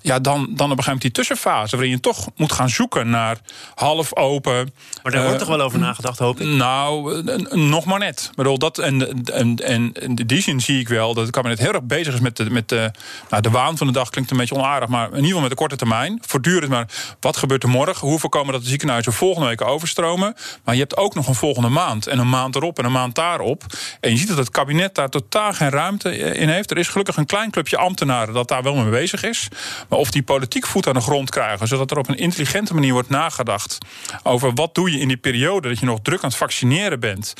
Ja, 0.01 0.19
dan, 0.19 0.33
dan 0.33 0.45
op 0.45 0.57
een 0.59 0.59
gegeven 0.59 0.83
moment 0.83 1.01
die 1.01 1.11
tussenfase 1.11 1.75
waarin 1.75 1.93
je 1.93 1.99
toch 1.99 2.27
moet 2.35 2.51
gaan 2.51 2.69
zoeken 2.69 3.09
naar 3.09 3.37
half 3.75 4.15
open. 4.15 4.73
Maar 5.03 5.11
daar 5.11 5.21
wordt 5.21 5.41
uh, 5.41 5.47
toch 5.47 5.55
wel 5.57 5.65
over 5.65 5.79
nagedacht, 5.79 6.19
hoop 6.19 6.39
ik? 6.39 6.47
Nou, 6.47 7.21
nog 7.51 7.85
maar 7.85 7.99
net. 7.99 8.27
Ik 8.29 8.35
bedoel, 8.35 8.57
dat, 8.57 8.77
en, 8.77 9.23
en, 9.23 9.55
en 9.55 9.93
in 9.93 10.15
die 10.15 10.41
zin 10.41 10.61
zie 10.61 10.79
ik 10.79 10.87
wel 10.87 10.98
dat 11.07 11.15
het 11.15 11.29
kabinet 11.29 11.59
heel 11.59 11.73
erg 11.73 11.83
bezig 11.83 12.13
is 12.13 12.19
met 12.19 12.37
de, 12.37 12.49
met 12.49 12.69
de, 12.69 12.91
nou, 13.29 13.41
de 13.41 13.49
waan 13.49 13.77
van 13.77 13.87
de 13.87 13.93
dag. 13.93 14.09
Klinkt 14.09 14.31
een 14.31 14.37
beetje 14.37 14.55
onaardig, 14.55 14.89
maar 14.89 15.07
in 15.07 15.13
ieder 15.13 15.25
geval 15.25 15.41
met 15.41 15.49
de 15.49 15.55
korte 15.55 15.75
termijn. 15.75 16.21
Voortdurend 16.25 16.71
maar 16.71 16.87
wat 17.19 17.37
gebeurt 17.37 17.63
er 17.63 17.69
morgen? 17.69 18.07
Hoe 18.07 18.19
voorkomen 18.19 18.53
dat 18.53 18.61
de 18.61 18.69
ziekenhuizen 18.69 19.13
volgende 19.13 19.47
week 19.47 19.61
overstromen? 19.61 20.35
Maar 20.63 20.73
je 20.75 20.81
hebt 20.81 20.97
ook 20.97 21.15
nog 21.15 21.27
een 21.27 21.35
volgende 21.35 21.69
maand 21.69 22.07
en 22.07 22.19
een 22.19 22.29
maand 22.29 22.55
erop 22.55 22.79
en 22.79 22.85
een 22.85 22.91
maand 22.91 23.15
daarop. 23.15 23.63
En 23.99 24.11
je 24.11 24.17
ziet 24.17 24.27
dat 24.27 24.37
het 24.37 24.49
kabinet 24.49 24.95
daar 24.95 25.09
totaal 25.09 25.53
geen 25.53 25.69
ruimte 25.69 26.17
in 26.17 26.49
heeft. 26.49 26.71
Er 26.71 26.77
is 26.77 26.87
gelukkig 26.87 27.17
een 27.17 27.25
klein 27.25 27.51
clubje 27.51 27.77
ambtenaren 27.77 28.33
dat 28.33 28.47
daar 28.47 28.63
wel 28.63 28.75
mee 28.75 28.89
bezig 28.89 29.23
is. 29.23 29.47
Maar 29.89 29.99
of 29.99 30.11
die 30.11 30.23
politiek 30.23 30.65
voet 30.65 30.87
aan 30.87 30.93
de 30.93 31.01
grond 31.01 31.29
krijgen, 31.29 31.67
zodat 31.67 31.91
er 31.91 31.97
op 31.97 32.09
een 32.09 32.17
intelligente 32.17 32.73
manier 32.73 32.93
wordt 32.93 33.09
nagedacht 33.09 33.77
over 34.23 34.53
wat 34.53 34.75
doe 34.75 34.91
je 34.91 34.99
in 34.99 35.07
die 35.07 35.17
periode 35.17 35.67
dat 35.67 35.79
je 35.79 35.85
nog 35.85 35.99
druk 36.01 36.23
aan 36.23 36.29
het 36.29 36.37
vaccineren 36.37 36.99
bent. 36.99 37.33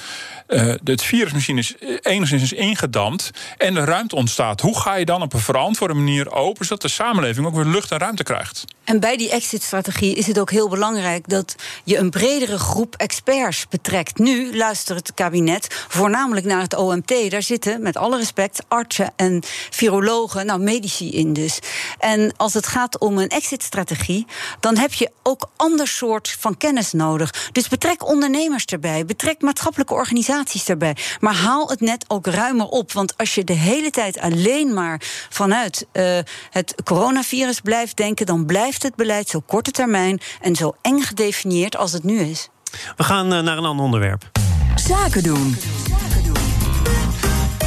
Uh, 0.48 0.74
het 0.84 1.04
virus 1.04 1.34
misschien 1.34 1.58
is 1.58 1.76
enigszins 2.02 2.44
is 2.44 2.54
ingedampt 2.54 3.32
en 3.58 3.74
de 3.74 3.84
ruimte 3.84 4.16
ontstaat. 4.16 4.62
Hoe 4.62 4.80
ga 4.80 4.96
je 4.96 5.06
dan 5.06 5.22
op 5.22 5.34
een 5.34 5.40
verantwoorde 5.40 5.94
manier 5.94 6.32
open, 6.32 6.66
zodat 6.66 6.82
de 6.82 6.88
samenleving 6.88 7.46
ook 7.46 7.56
weer 7.56 7.66
lucht 7.66 7.92
en 7.92 7.98
ruimte 7.98 8.24
krijgt? 8.24 8.66
En 8.84 9.00
bij 9.00 9.18
die 9.18 9.30
exit-strategie 9.30 10.16
is 10.16 10.28
het 10.28 10.40
ook 10.40 10.52
heel 10.52 10.70
belangrijk 10.70 11.28
dat 11.28 11.56
je 11.84 11.98
een 11.98 12.10
bredere 12.10 12.60
groep 12.60 12.96
experts 12.96 13.68
betrekt. 13.68 14.18
Nu 14.18 14.58
luistert 14.58 14.98
het 14.98 15.14
kabinet 15.14 15.86
voornamelijk 15.88 16.46
naar 16.46 16.62
het 16.62 16.76
OMT. 16.76 17.32
Daar 17.32 17.42
zitten, 17.42 17.82
met 17.82 17.98
alle 17.98 18.18
respect, 18.18 18.64
artsen 18.68 19.14
en 19.16 19.44
virologen, 19.70 20.46
nou 20.46 20.60
medici 20.60 21.12
in 21.12 21.34
dus. 21.34 21.60
En 22.00 22.34
als 22.38 22.54
het 22.54 22.68
gaat 22.68 23.00
om 23.00 23.18
een 23.18 23.28
exit-strategie, 23.28 24.26
dan 24.60 24.78
heb 24.78 24.94
je 24.94 25.12
ook 25.24 25.50
ander 25.56 25.88
soort 25.88 26.36
van 26.40 26.58
kennis 26.58 26.92
nodig. 26.92 27.50
Dus 27.52 27.68
betrek 27.68 28.08
ondernemers 28.08 28.66
erbij, 28.66 29.06
betrek 29.06 29.42
maatschappelijke 29.42 29.94
organisaties 29.94 30.68
erbij. 30.68 30.96
Maar 31.20 31.36
haal 31.36 31.70
het 31.70 31.82
net 31.82 32.06
ook 32.08 32.28
ruimer 32.28 32.68
op. 32.68 32.92
Want 32.92 33.18
als 33.18 33.36
je 33.36 33.39
de 33.44 33.54
hele 33.54 33.90
tijd 33.90 34.20
alleen 34.20 34.74
maar 34.74 35.02
vanuit 35.30 35.86
uh, 35.94 36.18
het 36.50 36.76
coronavirus 36.84 37.60
blijft 37.60 37.98
denken, 37.98 38.26
dan 38.26 38.46
blijft 38.46 38.84
het 38.84 38.96
beleid 38.96 39.30
zo 39.30 39.40
korte 39.40 39.72
termijn 39.72 40.20
en 40.42 40.56
zo 40.56 40.76
eng 40.82 41.02
gedefinieerd 41.02 41.78
als 41.78 41.92
het 41.92 42.04
nu 42.04 42.20
is. 42.20 42.50
We 42.98 43.04
gaan 43.04 43.34
uh, 43.34 43.40
naar 43.40 43.58
een 43.58 43.66
ander 43.66 43.86
onderwerp. 43.86 44.32
Zaken 44.76 45.24
doen. 45.24 45.56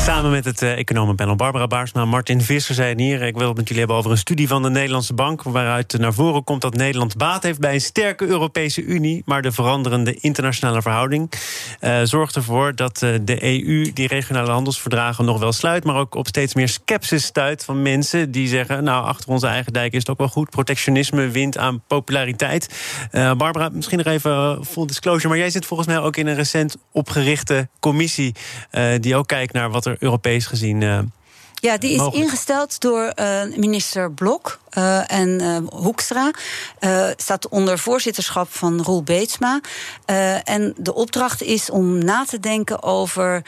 Samen 0.03 0.31
met 0.31 0.45
het 0.45 0.63
uh, 0.63 0.79
economenpanel 0.79 1.37
Barbara 1.37 1.67
Baarsma, 1.67 2.05
Martin 2.05 2.41
Visser 2.41 2.75
zijn 2.75 2.99
hier. 2.99 3.23
Ik 3.23 3.37
wil 3.37 3.49
het 3.49 3.57
met 3.57 3.65
jullie 3.65 3.79
hebben 3.79 3.97
over 3.97 4.11
een 4.11 4.19
studie 4.19 4.49
van 4.49 4.63
de 4.63 4.71
Nederlandse 4.71 5.15
Bank... 5.15 5.43
waaruit 5.43 5.99
naar 5.99 6.13
voren 6.13 6.45
komt 6.45 6.61
dat 6.61 6.75
Nederland 6.75 7.17
baat 7.17 7.43
heeft 7.43 7.59
bij 7.59 7.75
een 7.75 7.81
sterke 7.81 8.27
Europese 8.27 8.83
Unie... 8.83 9.23
maar 9.25 9.43
de 9.43 9.53
veranderende 9.53 10.15
internationale 10.15 10.83
verhouding 10.83 11.33
uh, 11.81 12.01
zorgt 12.03 12.37
ervoor... 12.37 12.75
dat 12.75 13.03
uh, 13.03 13.15
de 13.23 13.43
EU 13.43 13.93
die 13.93 14.09
regionale 14.09 14.51
handelsverdragen 14.51 15.25
nog 15.25 15.39
wel 15.39 15.53
sluit... 15.53 15.85
maar 15.85 15.97
ook 15.97 16.15
op 16.15 16.27
steeds 16.27 16.55
meer 16.55 16.69
sceptisch 16.69 17.25
stuit 17.25 17.65
van 17.65 17.83
mensen 17.83 18.31
die 18.31 18.49
zeggen... 18.49 18.85
nou, 18.85 19.05
achter 19.05 19.29
onze 19.29 19.47
eigen 19.47 19.73
dijk 19.73 19.93
is 19.93 19.99
het 19.99 20.11
ook 20.11 20.19
wel 20.19 20.29
goed. 20.29 20.51
Protectionisme 20.51 21.29
wint 21.29 21.59
aan 21.59 21.83
populariteit. 21.87 22.69
Barbara, 23.13 23.69
misschien 23.73 23.99
nog 23.99 24.07
even 24.07 24.65
full 24.65 24.87
disclosure... 24.87 25.29
maar 25.29 25.39
jij 25.39 25.51
zit 25.51 25.67
volgens 25.67 25.89
mij 25.89 25.99
ook 25.99 26.17
in 26.17 26.27
een 26.27 26.35
recent 26.35 26.77
opgerichte 26.93 27.69
commissie... 27.81 28.35
die 29.01 29.17
ook 29.17 29.27
kijkt 29.27 29.53
naar 29.53 29.71
wat 29.71 29.87
er 29.87 29.92
Europees 29.99 30.47
gezien 30.47 30.81
uh, 30.81 30.99
Ja, 31.55 31.77
die 31.79 31.91
is 31.91 31.99
mogelijk? 31.99 32.25
ingesteld 32.25 32.81
door 32.81 33.03
eh, 33.05 33.43
minister 33.57 34.13
Blok 34.13 34.59
eh, 34.71 35.11
en 35.13 35.41
eh, 35.41 35.57
Hoekstra. 35.79 36.31
Eh, 36.79 37.07
staat 37.17 37.49
onder 37.49 37.79
voorzitterschap 37.79 38.55
van 38.55 38.83
Roel 38.83 39.03
Beetsma. 39.03 39.61
Eh, 40.05 40.49
en 40.49 40.75
de 40.77 40.95
opdracht 40.95 41.43
is 41.43 41.71
om 41.71 42.05
na 42.05 42.25
te 42.25 42.41
denken 42.41 42.83
over. 42.83 43.43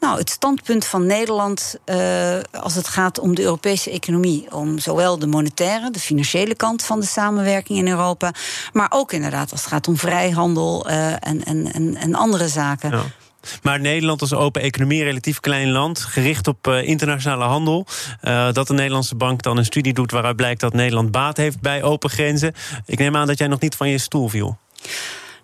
Nou, 0.00 0.18
het 0.18 0.30
standpunt 0.30 0.84
van 0.84 1.06
Nederland 1.06 1.76
eh, 1.84 2.38
als 2.52 2.74
het 2.74 2.88
gaat 2.88 3.18
om 3.18 3.34
de 3.34 3.42
Europese 3.42 3.90
economie. 3.90 4.46
Om 4.52 4.78
zowel 4.78 5.18
de 5.18 5.26
monetaire, 5.26 5.90
de 5.90 6.00
financiële 6.00 6.54
kant 6.54 6.82
van 6.82 7.00
de 7.00 7.06
samenwerking 7.06 7.78
in 7.78 7.88
Europa. 7.88 8.32
Maar 8.72 8.86
ook 8.90 9.12
inderdaad 9.12 9.50
als 9.52 9.60
het 9.60 9.70
gaat 9.70 9.88
om 9.88 9.96
vrijhandel 9.96 10.88
eh, 10.88 11.12
en, 11.12 11.44
en, 11.44 11.72
en, 11.72 11.96
en 11.96 12.14
andere 12.14 12.48
zaken. 12.48 12.90
Ja. 12.90 13.02
Maar 13.62 13.80
Nederland 13.80 14.20
als 14.20 14.34
open 14.34 14.62
economie, 14.62 15.04
relatief 15.04 15.40
klein 15.40 15.70
land, 15.70 16.00
gericht 16.00 16.48
op 16.48 16.66
eh, 16.66 16.88
internationale 16.88 17.44
handel. 17.44 17.86
eh, 18.20 18.52
dat 18.52 18.66
de 18.66 18.74
Nederlandse 18.74 19.14
bank 19.14 19.42
dan 19.42 19.56
een 19.56 19.64
studie 19.64 19.92
doet 19.92 20.10
waaruit 20.10 20.36
blijkt 20.36 20.60
dat 20.60 20.72
Nederland 20.72 21.10
baat 21.10 21.36
heeft 21.36 21.60
bij 21.60 21.82
open 21.82 22.10
grenzen. 22.10 22.54
Ik 22.86 22.98
neem 22.98 23.16
aan 23.16 23.26
dat 23.26 23.38
jij 23.38 23.48
nog 23.48 23.60
niet 23.60 23.74
van 23.74 23.88
je 23.88 23.98
stoel 23.98 24.28
viel. 24.28 24.58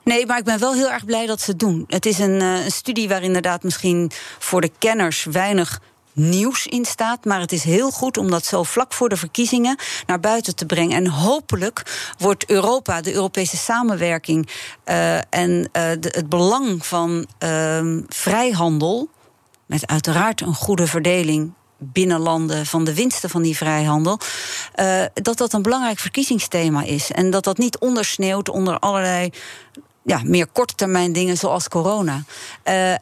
Nee, 0.04 0.26
maar 0.26 0.38
ik 0.38 0.44
ben 0.44 0.58
wel 0.58 0.74
heel 0.74 0.90
erg 0.90 1.04
blij 1.04 1.26
dat 1.26 1.40
ze 1.40 1.50
het 1.50 1.60
doen. 1.60 1.84
Het 1.86 2.06
is 2.06 2.18
een, 2.18 2.40
eh, 2.40 2.64
een 2.64 2.70
studie 2.70 3.08
waar 3.08 3.22
inderdaad 3.22 3.62
misschien 3.62 4.10
voor 4.38 4.60
de 4.60 4.70
kenners 4.78 5.26
weinig 5.30 5.80
nieuws 6.12 6.66
in 6.66 6.84
staat. 6.84 7.24
Maar 7.24 7.40
het 7.40 7.52
is 7.52 7.64
heel 7.64 7.90
goed 7.90 8.18
om 8.18 8.30
dat 8.30 8.44
zo 8.44 8.62
vlak 8.62 8.92
voor 8.92 9.08
de 9.08 9.16
verkiezingen 9.16 9.76
naar 10.06 10.20
buiten 10.20 10.56
te 10.56 10.66
brengen. 10.66 10.96
En 10.96 11.06
hopelijk 11.06 12.10
wordt 12.18 12.50
Europa, 12.50 13.00
de 13.00 13.12
Europese 13.12 13.56
samenwerking 13.56 14.48
eh, 14.84 15.16
en 15.16 15.68
eh, 15.72 15.82
het 15.88 16.28
belang 16.28 16.86
van 16.86 17.26
ehm, 17.38 18.00
vrijhandel. 18.08 19.08
Met 19.66 19.86
uiteraard 19.86 20.40
een 20.40 20.54
goede 20.54 20.86
verdeling 20.86 21.52
binnen 21.78 22.20
landen 22.20 22.66
van 22.66 22.84
de 22.84 22.94
winsten 22.94 23.30
van 23.30 23.42
die 23.42 23.56
vrijhandel. 23.56 24.18
eh, 24.74 25.04
dat 25.14 25.38
dat 25.38 25.52
een 25.52 25.62
belangrijk 25.62 25.98
verkiezingsthema 25.98 26.82
is. 26.82 27.10
En 27.10 27.30
dat 27.30 27.44
dat 27.44 27.58
niet 27.58 27.78
ondersneeuwt 27.78 28.48
onder 28.48 28.78
allerlei 28.78 29.30
ja, 30.02 30.20
meer 30.24 30.46
korte 30.46 30.74
termijn 30.74 31.12
dingen 31.12 31.36
zoals 31.36 31.68
corona. 31.68 32.22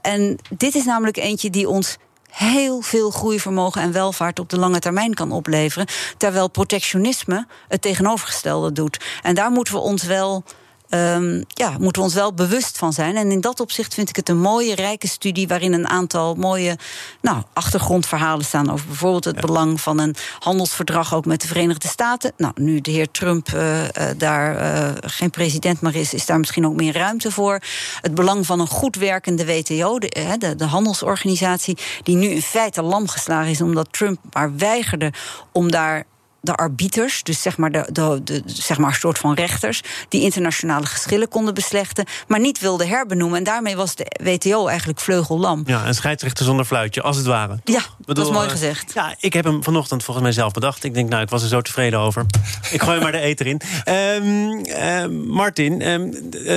En 0.02 0.38
dit 0.50 0.74
is 0.74 0.84
namelijk 0.84 1.16
eentje 1.16 1.50
die 1.50 1.68
ons 1.68 1.96
heel 2.30 2.80
veel 2.80 3.10
groeivermogen 3.10 3.82
en 3.82 3.92
welvaart 3.92 4.38
op 4.38 4.48
de 4.48 4.58
lange 4.58 4.78
termijn 4.78 5.14
kan 5.14 5.32
opleveren. 5.32 5.86
Terwijl 6.16 6.48
protectionisme 6.48 7.46
het 7.68 7.82
tegenovergestelde 7.82 8.72
doet. 8.72 9.04
En 9.22 9.34
daar 9.34 9.50
moeten 9.50 9.74
we 9.74 9.80
ons 9.80 10.02
wel. 10.02 10.44
Ehm, 10.90 11.42
ja, 11.48 11.70
moeten 11.78 12.02
we 12.02 12.08
ons 12.08 12.14
wel 12.14 12.34
bewust 12.34 12.78
van 12.78 12.92
zijn. 12.92 13.16
En 13.16 13.30
in 13.30 13.40
dat 13.40 13.60
opzicht 13.60 13.94
vind 13.94 14.08
ik 14.08 14.16
het 14.16 14.28
een 14.28 14.40
mooie, 14.40 14.74
rijke 14.74 15.08
studie... 15.08 15.48
waarin 15.48 15.72
een 15.72 15.88
aantal 15.88 16.34
mooie 16.34 16.78
nou, 17.20 17.42
achtergrondverhalen 17.52 18.44
staan... 18.44 18.72
over 18.72 18.86
bijvoorbeeld 18.86 19.24
het 19.24 19.40
belang 19.40 19.80
van 19.80 19.98
een 19.98 20.14
handelsverdrag... 20.38 21.14
ook 21.14 21.24
met 21.24 21.40
de 21.40 21.46
Verenigde 21.46 21.88
Staten. 21.88 22.32
Nou, 22.36 22.52
nu 22.56 22.80
de 22.80 22.90
heer 22.90 23.10
Trump 23.10 23.48
eh, 23.48 23.84
eh, 23.84 24.18
daar 24.18 24.56
eh, 24.56 24.92
geen 25.00 25.30
president 25.30 25.80
meer 25.80 25.96
is... 25.96 26.14
is 26.14 26.26
daar 26.26 26.38
misschien 26.38 26.66
ook 26.66 26.76
meer 26.76 26.92
ruimte 26.92 27.30
voor. 27.30 27.60
Het 28.00 28.14
belang 28.14 28.46
van 28.46 28.60
een 28.60 28.68
goed 28.68 28.96
werkende 28.96 29.46
WTO, 29.46 29.98
de, 29.98 30.36
de, 30.38 30.56
de 30.56 30.64
handelsorganisatie... 30.64 31.78
die 32.02 32.16
nu 32.16 32.26
in 32.26 32.42
feite 32.42 32.82
lam 32.82 33.08
geslagen 33.08 33.50
is... 33.50 33.60
omdat 33.60 33.92
Trump 33.92 34.18
maar 34.32 34.56
weigerde 34.56 35.12
om 35.52 35.70
daar 35.70 36.04
de 36.40 36.54
arbiters, 36.54 37.22
dus 37.22 37.42
zeg 37.42 37.56
maar, 37.56 37.72
de, 37.72 37.88
de, 37.92 38.20
de, 38.24 38.42
zeg 38.46 38.78
maar 38.78 38.90
een 38.90 38.96
soort 38.96 39.18
van 39.18 39.34
rechters, 39.34 39.82
die 40.08 40.22
internationale 40.22 40.86
geschillen 40.86 41.28
konden 41.28 41.54
beslechten, 41.54 42.04
maar 42.28 42.40
niet 42.40 42.60
wilden 42.60 42.88
herbenoemen. 42.88 43.38
En 43.38 43.44
daarmee 43.44 43.76
was 43.76 43.94
de 43.94 44.06
WTO 44.22 44.66
eigenlijk 44.66 45.00
vleugellam. 45.00 45.62
Ja, 45.66 45.86
een 45.86 45.94
scheidsrechter 45.94 46.44
zonder 46.44 46.64
fluitje, 46.64 47.02
als 47.02 47.16
het 47.16 47.26
ware. 47.26 47.58
Ja, 47.64 47.82
dat 48.04 48.18
is 48.18 48.30
mooi 48.30 48.46
eh, 48.46 48.52
gezegd. 48.52 48.92
Ja, 48.94 49.14
ik 49.18 49.32
heb 49.32 49.44
hem 49.44 49.64
vanochtend 49.64 50.04
volgens 50.04 50.26
mij 50.26 50.34
zelf 50.34 50.52
bedacht. 50.52 50.84
Ik 50.84 50.94
denk, 50.94 51.08
nou, 51.08 51.22
ik 51.22 51.28
was 51.28 51.42
er 51.42 51.48
zo 51.48 51.60
tevreden 51.60 51.98
over. 51.98 52.26
ik 52.70 52.82
gooi 52.82 53.00
maar 53.00 53.12
de 53.12 53.20
eter 53.20 53.46
in. 53.46 53.60
Ehm, 53.84 54.58
ehm, 54.64 55.26
Martin, 55.26 55.80
ehm, 55.80 56.12
eh, 56.46 56.56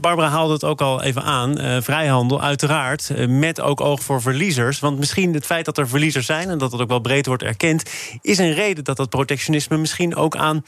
Barbara 0.00 0.28
haalde 0.28 0.52
het 0.52 0.64
ook 0.64 0.80
al 0.80 1.02
even 1.02 1.22
aan. 1.22 1.58
Eh, 1.58 1.76
vrijhandel, 1.80 2.42
uiteraard, 2.42 3.12
met 3.28 3.60
ook 3.60 3.80
oog 3.80 4.02
voor 4.02 4.22
verliezers. 4.22 4.78
Want 4.80 4.98
misschien 4.98 5.34
het 5.34 5.46
feit 5.46 5.64
dat 5.64 5.78
er 5.78 5.88
verliezers 5.88 6.26
zijn... 6.26 6.48
en 6.48 6.58
dat 6.58 6.70
dat 6.70 6.80
ook 6.80 6.88
wel 6.88 7.00
breed 7.00 7.26
wordt 7.26 7.42
erkend... 7.42 7.82
is 8.20 8.38
een 8.38 8.52
reden 8.52 8.84
dat 8.84 8.96
dat 8.96 9.10
protectionisme 9.24 9.76
misschien 9.76 10.16
ook 10.16 10.36
aan 10.36 10.64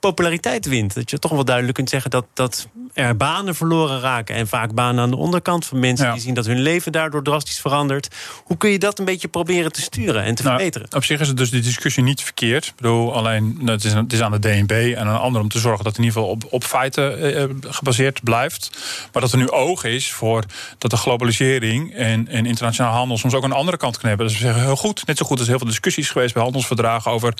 populariteit 0.00 0.66
wint. 0.66 0.94
Dat 0.94 1.10
je 1.10 1.18
toch 1.18 1.30
wel 1.30 1.44
duidelijk 1.44 1.74
kunt 1.76 1.88
zeggen 1.90 2.10
dat, 2.10 2.24
dat 2.34 2.68
er 2.94 3.16
banen 3.16 3.54
verloren 3.54 4.00
raken... 4.00 4.34
en 4.34 4.48
vaak 4.48 4.74
banen 4.74 5.02
aan 5.02 5.10
de 5.10 5.16
onderkant 5.16 5.66
van 5.66 5.78
mensen 5.78 6.06
Ja. 6.06 6.12
die 6.12 6.20
zien... 6.22 6.34
dat 6.34 6.46
hun 6.46 6.60
leven 6.60 6.92
daardoor 6.92 7.22
drastisch 7.22 7.60
verandert. 7.60 8.14
Hoe 8.44 8.56
kun 8.56 8.70
je 8.70 8.78
dat 8.78 8.98
een 8.98 9.04
beetje 9.04 9.28
proberen 9.28 9.72
te 9.72 9.80
sturen 9.80 10.22
en 10.22 10.34
te 10.34 10.42
Nou, 10.42 10.54
verbeteren? 10.56 10.88
op 10.96 11.04
zich 11.04 11.20
is 11.20 11.28
het 11.28 11.36
dus 11.36 11.50
die 11.50 11.62
discussie 11.62 12.02
niet 12.02 12.22
verkeerd. 12.22 12.66
Ik 12.66 12.72
bedoel, 12.76 13.14
alleen 13.14 13.54
nou, 13.58 13.70
het 13.70 13.84
is, 13.84 13.92
het 13.92 14.12
is 14.12 14.20
aan 14.20 14.30
de 14.30 14.38
DNB 14.38 14.70
en 14.96 14.98
aan 14.98 15.14
een 15.14 15.20
ander 15.20 15.40
om 15.42 15.48
te 15.48 15.58
zorgen 15.58 15.84
dat 15.84 15.96
het 15.96 16.04
in 16.04 16.08
ieder 16.08 16.20
geval 16.20 16.34
op, 16.34 16.44
op 16.50 16.64
feiten 16.64 17.18
eh, 17.18 17.42
eh, 17.42 17.50
gebaseerd 17.60 18.22
blijft. 18.22 18.70
Maar 19.12 19.22
dat 19.22 19.32
er 19.32 19.38
nu 19.38 19.48
oog 19.50 19.84
is 19.84 20.12
voor 20.12 20.44
dat 20.78 20.90
de 20.90 20.96
globalisering 20.96 21.94
en, 21.94 22.28
en 22.28 22.46
internationale 22.46 22.96
handel 22.96 23.18
soms 23.18 23.34
ook 23.34 23.44
een 23.44 23.52
andere 23.52 23.76
kant 23.76 23.98
kan 23.98 24.08
hebben. 24.08 24.26
Dus 24.26 24.36
we 24.36 24.42
zeggen 24.44 24.62
heel 24.62 24.76
goed, 24.76 25.06
net 25.06 25.18
zo 25.18 25.26
goed 25.26 25.38
als 25.38 25.48
heel 25.48 25.58
veel 25.58 25.66
discussies 25.66 26.10
geweest 26.10 26.34
bij 26.34 26.42
handelsverdragen 26.42 27.10
over 27.10 27.34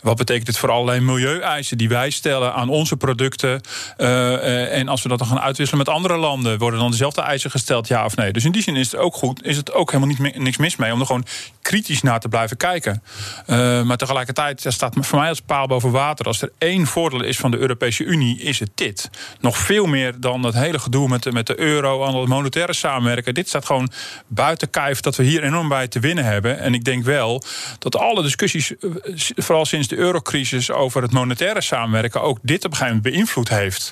wat 0.00 0.16
betekent 0.16 0.46
dit 0.46 0.58
voor 0.58 0.70
allerlei 0.70 1.00
milieueisen 1.00 1.78
die 1.78 1.88
wij 1.88 1.99
stellen 2.08 2.54
aan 2.54 2.68
onze 2.68 2.96
producten. 2.96 3.60
Eh, 3.96 4.34
eh, 4.34 4.78
en 4.78 4.88
als 4.88 5.02
we 5.02 5.08
dat 5.08 5.18
dan 5.18 5.28
gaan 5.28 5.40
uitwisselen 5.40 5.84
met 5.84 5.94
andere 5.94 6.16
landen, 6.16 6.58
worden 6.58 6.80
dan 6.80 6.90
dezelfde 6.90 7.20
eisen 7.20 7.50
gesteld, 7.50 7.88
ja 7.88 8.04
of 8.04 8.16
nee. 8.16 8.32
Dus 8.32 8.44
in 8.44 8.52
die 8.52 8.62
zin 8.62 8.76
is 8.76 8.90
het 8.90 9.00
ook 9.00 9.14
goed, 9.14 9.44
is 9.44 9.56
het 9.56 9.72
ook 9.72 9.92
helemaal 9.92 10.16
niet, 10.18 10.38
niks 10.38 10.56
mis 10.56 10.76
mee 10.76 10.92
om 10.92 11.00
er 11.00 11.06
gewoon 11.06 11.26
kritisch 11.62 12.02
naar 12.02 12.20
te 12.20 12.28
blijven 12.28 12.56
kijken. 12.56 13.02
Eh, 13.46 13.82
maar 13.82 13.96
tegelijkertijd 13.96 14.64
staat 14.68 14.94
voor 15.00 15.18
mij 15.18 15.28
als 15.28 15.40
paal 15.40 15.66
boven 15.66 15.90
water. 15.90 16.26
Als 16.26 16.42
er 16.42 16.52
één 16.58 16.86
voordeel 16.86 17.22
is 17.22 17.36
van 17.36 17.50
de 17.50 17.58
Europese 17.58 18.04
Unie, 18.04 18.40
is 18.40 18.58
het 18.58 18.70
dit. 18.74 19.10
Nog 19.40 19.58
veel 19.58 19.86
meer 19.86 20.20
dan 20.20 20.42
dat 20.42 20.54
hele 20.54 20.78
gedoe 20.78 21.08
met 21.08 21.22
de, 21.22 21.32
met 21.32 21.46
de 21.46 21.60
euro 21.60 22.04
en 22.04 22.14
het 22.14 22.28
monetaire 22.28 22.72
samenwerken. 22.72 23.34
Dit 23.34 23.48
staat 23.48 23.66
gewoon 23.66 23.90
buiten 24.26 24.70
kijf 24.70 25.00
dat 25.00 25.16
we 25.16 25.22
hier 25.22 25.42
enorm 25.42 25.68
bij 25.68 25.88
te 25.88 26.00
winnen 26.00 26.24
hebben. 26.24 26.58
En 26.58 26.74
ik 26.74 26.84
denk 26.84 27.04
wel 27.04 27.42
dat 27.78 27.96
alle 27.96 28.22
discussies, 28.22 28.72
vooral 29.36 29.64
sinds 29.64 29.88
de 29.88 29.96
eurocrisis 29.96 30.70
over 30.70 31.02
het 31.02 31.12
monetaire 31.12 31.60
samenwerken, 31.60 31.89
ook 32.22 32.38
dit 32.42 32.64
op 32.64 32.70
een 32.70 32.76
gegeven 32.76 32.96
moment 32.96 33.14
beïnvloed 33.14 33.48
heeft. 33.48 33.90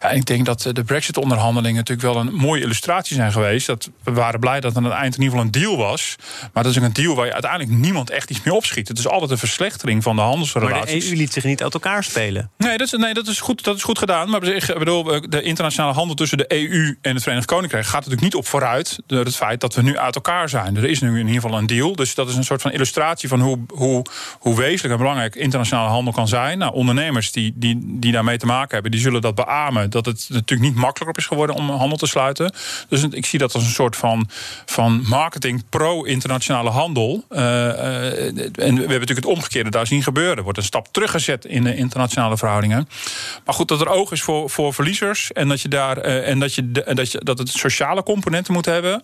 Ja, 0.00 0.10
en 0.10 0.16
ik 0.16 0.26
denk 0.26 0.46
dat 0.46 0.64
eh, 0.66 0.72
de 0.72 0.84
Brexit-onderhandelingen 0.84 1.76
natuurlijk 1.76 2.14
wel 2.14 2.16
een 2.16 2.34
mooie 2.34 2.62
illustratie 2.62 3.16
zijn 3.16 3.32
geweest. 3.32 3.66
Dat 3.66 3.90
we 4.04 4.12
waren 4.12 4.40
blij 4.40 4.60
dat 4.60 4.70
er 4.70 4.76
aan 4.76 4.84
het 4.84 4.92
eind 4.92 5.14
in 5.16 5.22
ieder 5.22 5.38
geval 5.38 5.44
een 5.44 5.62
deal 5.62 5.76
was. 5.76 6.16
Maar 6.52 6.62
dat 6.62 6.72
is 6.72 6.78
ook 6.78 6.84
een 6.84 6.92
deal 6.92 7.14
waar 7.14 7.26
je 7.26 7.32
uiteindelijk 7.32 7.70
niemand 7.70 8.10
echt 8.10 8.30
iets 8.30 8.42
mee 8.42 8.54
opschiet. 8.54 8.88
Het 8.88 8.98
is 8.98 9.08
altijd 9.08 9.30
een 9.30 9.38
verslechtering 9.38 10.02
van 10.02 10.12
de 10.12 10.20
Maar 10.20 10.28
handelsrelaties. 10.30 11.04
de 11.04 11.10
EU 11.10 11.16
liet 11.16 11.32
zich 11.32 11.44
niet 11.44 11.62
uit 11.62 11.74
elkaar 11.74 12.04
spelen. 12.04 12.50
Nee, 12.58 12.78
dat 12.78 12.86
is, 12.86 12.98
nee 12.98 13.14
dat, 13.14 13.26
is 13.26 13.40
goed, 13.40 13.64
dat 13.64 13.76
is 13.76 13.82
goed 13.82 13.98
gedaan. 13.98 14.30
Maar 14.30 14.44
ik 14.44 14.78
bedoel, 14.78 15.14
eh, 15.14 15.20
de 15.28 15.42
internationale 15.42 15.94
handel 15.94 16.16
tussen 16.16 16.38
de 16.38 16.52
EU 16.52 16.98
en 17.02 17.14
het 17.14 17.22
Verenigd 17.22 17.46
Koninkrijk 17.46 17.84
gaat 17.84 17.94
natuurlijk 17.94 18.22
niet 18.22 18.34
op 18.34 18.46
vooruit. 18.46 18.98
Door 19.06 19.24
het 19.24 19.36
feit 19.36 19.60
dat 19.60 19.74
we 19.74 19.82
nu 19.82 19.98
uit 19.98 20.14
elkaar 20.14 20.48
zijn. 20.48 20.76
Er 20.76 20.84
is 20.84 21.00
nu 21.00 21.10
in 21.10 21.26
ieder 21.26 21.40
geval 21.42 21.58
een 21.58 21.66
deal. 21.66 21.96
Dus 21.96 22.14
dat 22.14 22.28
is 22.28 22.36
een 22.36 22.44
soort 22.44 22.62
van 22.62 22.72
illustratie 22.72 23.28
van 23.28 23.40
hoe, 23.40 23.58
hoe, 23.68 24.04
hoe 24.38 24.56
wezenlijk 24.56 24.92
en 24.92 24.98
belangrijk 25.00 25.34
internationale 25.34 25.88
handel 25.88 26.12
kan 26.12 26.28
zijn. 26.28 26.58
Nou, 26.58 26.72
ondernemers 26.74 27.32
die, 27.32 27.39
die, 27.56 27.78
die 27.82 28.12
daarmee 28.12 28.38
te 28.38 28.46
maken 28.46 28.72
hebben, 28.72 28.90
die 28.90 29.00
zullen 29.00 29.20
dat 29.20 29.34
beamen. 29.34 29.90
Dat 29.90 30.06
het 30.06 30.26
natuurlijk 30.28 30.70
niet 30.70 30.74
makkelijker 30.74 31.22
is 31.22 31.26
geworden 31.28 31.56
om 31.56 31.70
handel 31.70 31.98
te 31.98 32.06
sluiten. 32.06 32.52
Dus 32.88 33.02
ik 33.02 33.26
zie 33.26 33.38
dat 33.38 33.54
als 33.54 33.64
een 33.64 33.70
soort 33.70 33.96
van, 33.96 34.28
van 34.66 35.02
marketing 35.08 35.62
pro-internationale 35.68 36.70
handel. 36.70 37.24
Eh, 37.28 37.68
eh, 37.68 38.26
en 38.26 38.52
we 38.54 38.64
hebben 38.64 38.88
natuurlijk 38.88 39.10
het 39.10 39.24
omgekeerde 39.24 39.70
daar 39.70 39.86
zien 39.86 40.02
gebeuren. 40.02 40.36
Er 40.36 40.42
wordt 40.42 40.58
een 40.58 40.64
stap 40.64 40.88
teruggezet 40.90 41.44
in 41.44 41.64
de 41.64 41.76
internationale 41.76 42.36
verhoudingen. 42.36 42.88
Maar 43.44 43.54
goed, 43.54 43.68
dat 43.68 43.80
er 43.80 43.88
oog 43.88 44.12
is 44.12 44.22
voor, 44.22 44.50
voor 44.50 44.74
verliezers. 44.74 45.32
En 45.32 45.48
dat 45.48 45.60
je 45.60 45.68
daar 45.68 45.98
eh, 45.98 46.28
en 46.28 46.38
dat 46.38 46.54
je, 46.54 46.70
dat 46.70 47.12
je 47.12 47.20
dat 47.24 47.38
het 47.38 47.48
sociale 47.48 48.02
componenten 48.02 48.52
moet 48.52 48.66
hebben. 48.66 49.02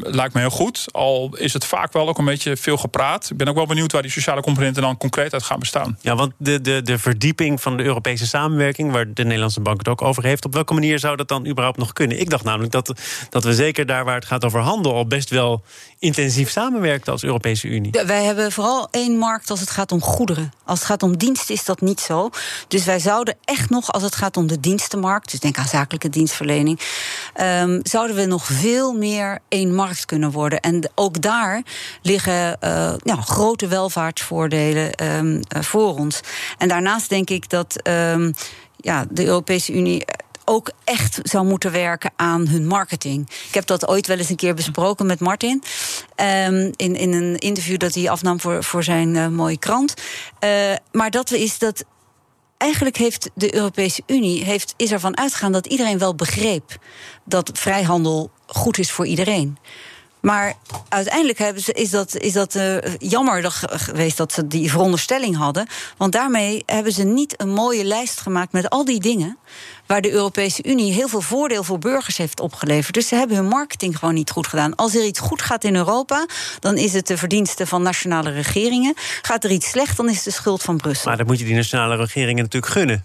lijkt 0.00 0.34
me 0.34 0.40
heel 0.40 0.50
goed. 0.50 0.86
Al 0.92 1.36
is 1.36 1.52
het 1.52 1.64
vaak 1.64 1.92
wel 1.92 2.08
ook 2.08 2.18
een 2.18 2.24
beetje 2.24 2.56
veel 2.56 2.76
gepraat. 2.76 3.30
Ik 3.30 3.36
ben 3.36 3.48
ook 3.48 3.54
wel 3.54 3.66
benieuwd 3.66 3.92
waar 3.92 4.02
die 4.02 4.10
sociale 4.10 4.40
componenten 4.40 4.82
dan 4.82 4.96
concreet 4.96 5.32
uit 5.32 5.42
gaan 5.42 5.58
bestaan. 5.58 5.98
Ja, 6.00 6.14
want 6.14 6.32
de, 6.36 6.60
de, 6.60 6.82
de 6.82 6.98
verdieping 7.20 7.60
van 7.60 7.76
de 7.76 7.82
Europese 7.82 8.26
samenwerking, 8.26 8.92
waar 8.92 9.14
de 9.14 9.24
Nederlandse 9.24 9.60
bank 9.60 9.78
het 9.78 9.88
ook 9.88 10.02
over 10.02 10.24
heeft, 10.24 10.44
op 10.44 10.52
welke 10.52 10.74
manier 10.74 10.98
zou 10.98 11.16
dat 11.16 11.28
dan 11.28 11.46
überhaupt 11.46 11.78
nog 11.78 11.92
kunnen? 11.92 12.20
Ik 12.20 12.30
dacht 12.30 12.44
namelijk 12.44 12.72
dat, 12.72 12.92
dat 13.30 13.44
we 13.44 13.54
zeker 13.54 13.86
daar 13.86 14.04
waar 14.04 14.14
het 14.14 14.24
gaat 14.24 14.44
over 14.44 14.60
handel 14.60 14.94
al 14.94 15.06
best 15.06 15.30
wel 15.30 15.62
intensief 15.98 16.50
samenwerkten 16.50 17.12
als 17.12 17.22
Europese 17.22 17.68
Unie. 17.68 17.96
Ja, 17.96 18.06
Wij 18.06 18.24
hebben 18.24 18.52
vooral 18.52 18.88
één 18.90 19.18
markt 19.18 19.50
als 19.50 19.60
het 19.60 19.70
gaat 19.70 19.92
om 19.92 20.00
goederen. 20.00 20.52
Als 20.64 20.78
het 20.78 20.88
gaat 20.88 21.02
om 21.02 21.16
diensten 21.16 21.54
is 21.54 21.64
dat 21.64 21.80
niet 21.80 22.00
zo. 22.00 22.30
Dus 22.68 22.84
wij 22.84 22.98
zouden 22.98 23.36
echt 23.44 23.70
nog, 23.70 23.92
als 23.92 24.02
het 24.02 24.14
gaat 24.14 24.36
om 24.36 24.46
de 24.46 24.60
dienstenmarkt, 24.60 25.30
dus 25.30 25.40
denk 25.40 25.58
aan 25.58 25.68
zakelijke 25.68 26.08
dienstverlening, 26.08 26.80
ehm, 27.34 27.80
zouden 27.82 28.16
we 28.16 28.24
nog 28.24 28.44
veel 28.44 28.92
meer 28.92 29.38
één 29.48 29.74
markt 29.74 30.04
kunnen 30.04 30.30
worden. 30.30 30.60
En 30.60 30.90
ook 30.94 31.22
daar 31.22 31.62
liggen 32.02 32.60
eh, 32.60 32.92
ja, 33.02 33.16
grote 33.16 33.66
welvaartsvoordelen 33.66 34.92
ehm, 34.94 35.42
eh, 35.48 35.62
voor 35.62 35.98
ons. 35.98 36.20
En 36.58 36.68
daarnaast 36.68 37.09
denk 37.10 37.30
ik 37.30 37.48
dat 37.48 37.82
ehm, 37.82 38.32
ja, 38.76 39.06
de 39.10 39.24
Europese 39.24 39.72
Unie 39.72 40.04
ook 40.44 40.70
echt 40.84 41.18
zou 41.22 41.46
moeten 41.46 41.72
werken 41.72 42.12
aan 42.16 42.48
hun 42.48 42.66
marketing. 42.66 43.28
Ik 43.48 43.54
heb 43.54 43.66
dat 43.66 43.88
ooit 43.88 44.06
wel 44.06 44.18
eens 44.18 44.28
een 44.28 44.36
keer 44.36 44.54
besproken 44.54 45.06
met 45.06 45.20
Martin. 45.20 45.62
Um, 46.16 46.70
in, 46.76 46.96
in 46.96 47.12
een 47.12 47.38
interview 47.38 47.78
dat 47.78 47.94
hij 47.94 48.10
afnam 48.10 48.40
voor, 48.40 48.64
voor 48.64 48.84
zijn 48.84 49.14
uh, 49.14 49.28
mooie 49.28 49.58
krant. 49.58 49.94
Uh, 50.44 50.50
maar 50.92 51.10
dat 51.10 51.30
is 51.30 51.58
dat 51.58 51.84
eigenlijk 52.56 52.96
heeft 52.96 53.30
de 53.34 53.54
Europese 53.54 54.02
Unie 54.06 54.44
heeft, 54.44 54.74
is 54.76 54.92
ervan 54.92 55.16
uitgegaan 55.16 55.52
dat 55.52 55.66
iedereen 55.66 55.98
wel 55.98 56.14
begreep 56.14 56.78
dat 57.24 57.50
vrijhandel 57.52 58.30
goed 58.46 58.78
is 58.78 58.90
voor 58.90 59.06
iedereen. 59.06 59.58
Maar 60.20 60.54
uiteindelijk 60.88 61.38
hebben 61.38 61.62
ze, 61.62 61.72
is 61.72 61.90
dat, 61.90 62.16
is 62.16 62.32
dat 62.32 62.54
uh, 62.54 62.76
jammer 62.98 63.52
geweest 63.66 64.16
dat 64.16 64.32
ze 64.32 64.46
die 64.46 64.70
veronderstelling 64.70 65.36
hadden. 65.36 65.66
Want 65.96 66.12
daarmee 66.12 66.62
hebben 66.66 66.92
ze 66.92 67.02
niet 67.02 67.40
een 67.40 67.48
mooie 67.48 67.84
lijst 67.84 68.20
gemaakt 68.20 68.52
met 68.52 68.70
al 68.70 68.84
die 68.84 69.00
dingen. 69.00 69.38
waar 69.86 70.00
de 70.00 70.10
Europese 70.10 70.62
Unie 70.64 70.92
heel 70.92 71.08
veel 71.08 71.20
voordeel 71.20 71.64
voor 71.64 71.78
burgers 71.78 72.16
heeft 72.16 72.40
opgeleverd. 72.40 72.94
Dus 72.94 73.08
ze 73.08 73.14
hebben 73.14 73.36
hun 73.36 73.48
marketing 73.48 73.98
gewoon 73.98 74.14
niet 74.14 74.30
goed 74.30 74.46
gedaan. 74.46 74.74
Als 74.74 74.94
er 74.94 75.04
iets 75.04 75.20
goed 75.20 75.42
gaat 75.42 75.64
in 75.64 75.76
Europa, 75.76 76.26
dan 76.60 76.76
is 76.76 76.92
het 76.92 77.06
de 77.06 77.16
verdienste 77.16 77.66
van 77.66 77.82
nationale 77.82 78.30
regeringen. 78.30 78.94
Gaat 79.22 79.44
er 79.44 79.50
iets 79.50 79.70
slecht, 79.70 79.96
dan 79.96 80.08
is 80.08 80.14
het 80.14 80.24
de 80.24 80.30
schuld 80.30 80.62
van 80.62 80.76
Brussel. 80.76 81.08
Maar 81.08 81.16
dan 81.16 81.26
moet 81.26 81.38
je 81.38 81.44
die 81.44 81.54
nationale 81.54 81.96
regeringen 81.96 82.42
natuurlijk 82.42 82.72
gunnen 82.72 83.04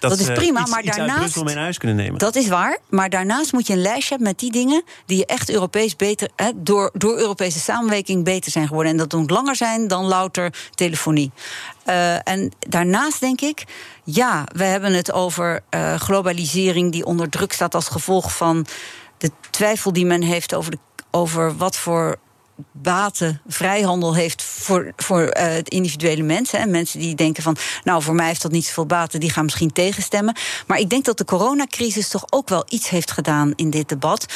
dat, 0.00 0.18
is 0.18 0.32
prima, 0.32 0.66
maar 0.66 0.82
daarnaast. 0.82 1.36
mee 1.36 1.54
naar 1.54 1.62
huis 1.62 1.78
kunnen 1.78 1.96
nemen. 1.96 2.18
Dat 2.18 2.34
is 2.36 2.48
waar. 2.48 2.78
Maar 2.88 3.10
daarnaast 3.10 3.52
moet 3.52 3.66
je 3.66 3.72
een 3.72 3.82
lijstje 3.82 4.08
hebben 4.08 4.28
met 4.28 4.38
die 4.38 4.52
dingen 4.52 4.82
die 5.06 5.18
je 5.18 5.26
echt 5.26 5.50
Europees 5.50 5.96
beter. 5.96 6.28
Hè, 6.36 6.50
door, 6.54 6.90
door 6.92 7.18
Europese 7.18 7.58
samenwerking 7.58 8.24
beter 8.24 8.50
zijn 8.50 8.66
geworden. 8.66 8.92
En 8.92 8.98
dat 8.98 9.12
moet 9.12 9.30
langer 9.30 9.56
zijn 9.56 9.88
dan 9.88 10.04
louter 10.04 10.52
telefonie. 10.74 11.30
Uh, 11.86 12.28
en 12.28 12.52
daarnaast 12.58 13.20
denk 13.20 13.40
ik, 13.40 13.64
ja, 14.04 14.44
we 14.52 14.64
hebben 14.64 14.92
het 14.92 15.12
over 15.12 15.60
uh, 15.70 15.94
globalisering 15.94 16.92
die 16.92 17.04
onder 17.04 17.28
druk 17.28 17.52
staat 17.52 17.74
als 17.74 17.88
gevolg 17.88 18.36
van 18.36 18.66
de 19.18 19.30
twijfel 19.50 19.92
die 19.92 20.06
men 20.06 20.22
heeft 20.22 20.54
over, 20.54 20.70
de, 20.70 20.78
over 21.10 21.56
wat 21.56 21.76
voor 21.76 22.18
baten 22.72 23.40
vrijhandel 23.46 24.14
heeft 24.14 24.42
voor, 24.42 24.92
voor 24.96 25.22
uh, 25.22 25.30
het 25.34 25.68
individuele 25.68 26.22
mensen. 26.22 26.58
En 26.58 26.70
mensen 26.70 26.98
die 26.98 27.14
denken 27.14 27.42
van, 27.42 27.56
nou, 27.84 28.02
voor 28.02 28.14
mij 28.14 28.26
heeft 28.26 28.42
dat 28.42 28.52
niet 28.52 28.64
zoveel 28.64 28.86
baten, 28.86 29.20
die 29.20 29.30
gaan 29.30 29.44
misschien 29.44 29.72
tegenstemmen. 29.72 30.36
Maar 30.66 30.78
ik 30.78 30.90
denk 30.90 31.04
dat 31.04 31.18
de 31.18 31.24
coronacrisis 31.24 32.08
toch 32.08 32.24
ook 32.30 32.48
wel 32.48 32.64
iets 32.68 32.88
heeft 32.88 33.10
gedaan 33.10 33.52
in 33.56 33.70
dit 33.70 33.88
debat. 33.88 34.26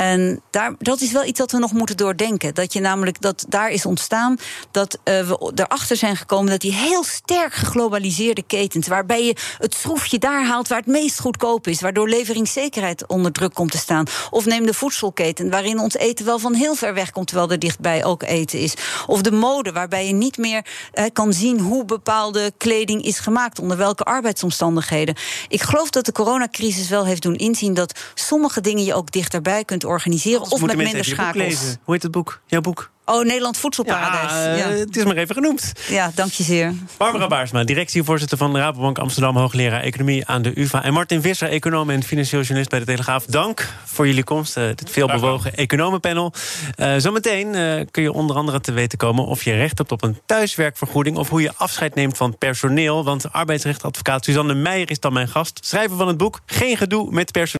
En 0.00 0.42
daar, 0.50 0.74
dat 0.78 1.00
is 1.00 1.12
wel 1.12 1.24
iets 1.24 1.38
dat 1.38 1.52
we 1.52 1.58
nog 1.58 1.72
moeten 1.72 1.96
doordenken. 1.96 2.54
Dat 2.54 2.72
je 2.72 2.80
namelijk 2.80 3.20
dat 3.20 3.44
daar 3.48 3.70
is 3.70 3.86
ontstaan 3.86 4.36
dat 4.70 4.94
uh, 4.94 5.28
we 5.28 5.52
erachter 5.54 5.96
zijn 5.96 6.16
gekomen 6.16 6.50
dat 6.50 6.60
die 6.60 6.72
heel 6.72 7.04
sterk 7.04 7.52
geglobaliseerde 7.52 8.42
ketens, 8.42 8.88
waarbij 8.88 9.24
je 9.24 9.36
het 9.58 9.74
schroefje 9.74 10.18
daar 10.18 10.46
haalt 10.46 10.68
waar 10.68 10.78
het 10.78 10.86
meest 10.86 11.20
goedkoop 11.20 11.66
is, 11.66 11.80
waardoor 11.80 12.08
leveringszekerheid 12.08 13.06
onder 13.06 13.32
druk 13.32 13.54
komt 13.54 13.70
te 13.70 13.78
staan. 13.78 14.06
Of 14.30 14.44
neem 14.44 14.66
de 14.66 14.74
voedselketen, 14.74 15.50
waarin 15.50 15.78
ons 15.78 15.94
eten 15.94 16.24
wel 16.24 16.38
van 16.38 16.54
heel 16.54 16.74
ver 16.74 16.94
weg 16.94 17.10
komt, 17.10 17.26
terwijl 17.26 17.50
er 17.50 17.58
dichtbij 17.58 18.04
ook 18.04 18.22
eten 18.22 18.58
is. 18.58 18.74
Of 19.06 19.22
de 19.22 19.32
mode, 19.32 19.72
waarbij 19.72 20.06
je 20.06 20.12
niet 20.12 20.38
meer 20.38 20.66
uh, 20.94 21.04
kan 21.12 21.32
zien 21.32 21.60
hoe 21.60 21.84
bepaalde 21.84 22.52
kleding 22.56 23.04
is 23.04 23.18
gemaakt, 23.18 23.58
onder 23.58 23.76
welke 23.76 24.04
arbeidsomstandigheden. 24.04 25.14
Ik 25.48 25.62
geloof 25.62 25.90
dat 25.90 26.04
de 26.04 26.12
coronacrisis 26.12 26.88
wel 26.88 27.06
heeft 27.06 27.22
doen 27.22 27.36
inzien 27.36 27.74
dat 27.74 28.00
sommige 28.14 28.60
dingen 28.60 28.84
je 28.84 28.94
ook 28.94 29.12
dichterbij 29.12 29.64
kunt 29.64 29.88
organiseren. 29.90 30.40
of 30.40 30.60
met 30.60 30.76
minder 30.76 31.04
schakels. 31.04 31.76
Hoe 31.82 31.94
heet 31.94 32.02
het 32.02 32.12
boek? 32.12 32.40
Jouw 32.46 32.60
boek? 32.60 32.90
Oh, 33.04 33.24
Nederland 33.24 33.56
Voedselparadijs. 33.56 34.32
Ja, 34.32 34.54
ja, 34.54 34.68
het 34.68 34.96
is 34.96 35.04
maar 35.04 35.16
even 35.16 35.34
genoemd. 35.34 35.72
Ja, 35.88 36.10
dank 36.14 36.32
je 36.32 36.42
zeer. 36.42 36.74
Barbara 36.96 37.26
Baarsma, 37.26 37.64
directievoorzitter 37.64 38.38
van 38.38 38.52
de 38.52 38.58
Rabobank 38.58 38.98
Amsterdam... 38.98 39.36
hoogleraar 39.36 39.82
Economie 39.82 40.26
aan 40.26 40.42
de 40.42 40.60
UvA. 40.60 40.82
En 40.82 40.92
Martin 40.92 41.22
Visser, 41.22 41.48
econoom 41.48 41.90
en 41.90 42.02
financieel 42.02 42.40
journalist 42.40 42.70
bij 42.70 42.78
de 42.78 42.84
Telegraaf. 42.84 43.24
Dank 43.24 43.68
voor 43.84 44.06
jullie 44.06 44.24
komst, 44.24 44.56
uh, 44.56 44.64
dit 44.64 44.90
veelbewogen 44.90 45.54
economenpanel. 45.54 46.32
Uh, 46.76 46.94
zometeen 46.96 47.54
uh, 47.54 47.80
kun 47.90 48.02
je 48.02 48.12
onder 48.12 48.36
andere 48.36 48.60
te 48.60 48.72
weten 48.72 48.98
komen... 48.98 49.24
of 49.24 49.44
je 49.44 49.52
recht 49.52 49.78
hebt 49.78 49.92
op 49.92 50.02
een 50.02 50.18
thuiswerkvergoeding... 50.26 51.16
of 51.16 51.28
hoe 51.28 51.42
je 51.42 51.52
afscheid 51.56 51.94
neemt 51.94 52.16
van 52.16 52.38
personeel. 52.38 53.04
Want 53.04 53.32
arbeidsrechtadvocaat 53.32 54.24
Suzanne 54.24 54.54
Meijer 54.54 54.90
is 54.90 55.00
dan 55.00 55.12
mijn 55.12 55.28
gast. 55.28 55.58
Schrijver 55.62 55.96
van 55.96 56.08
het 56.08 56.16
boek 56.16 56.40
Geen 56.46 56.76
gedoe 56.76 57.12
met 57.12 57.32
personeel. 57.32 57.59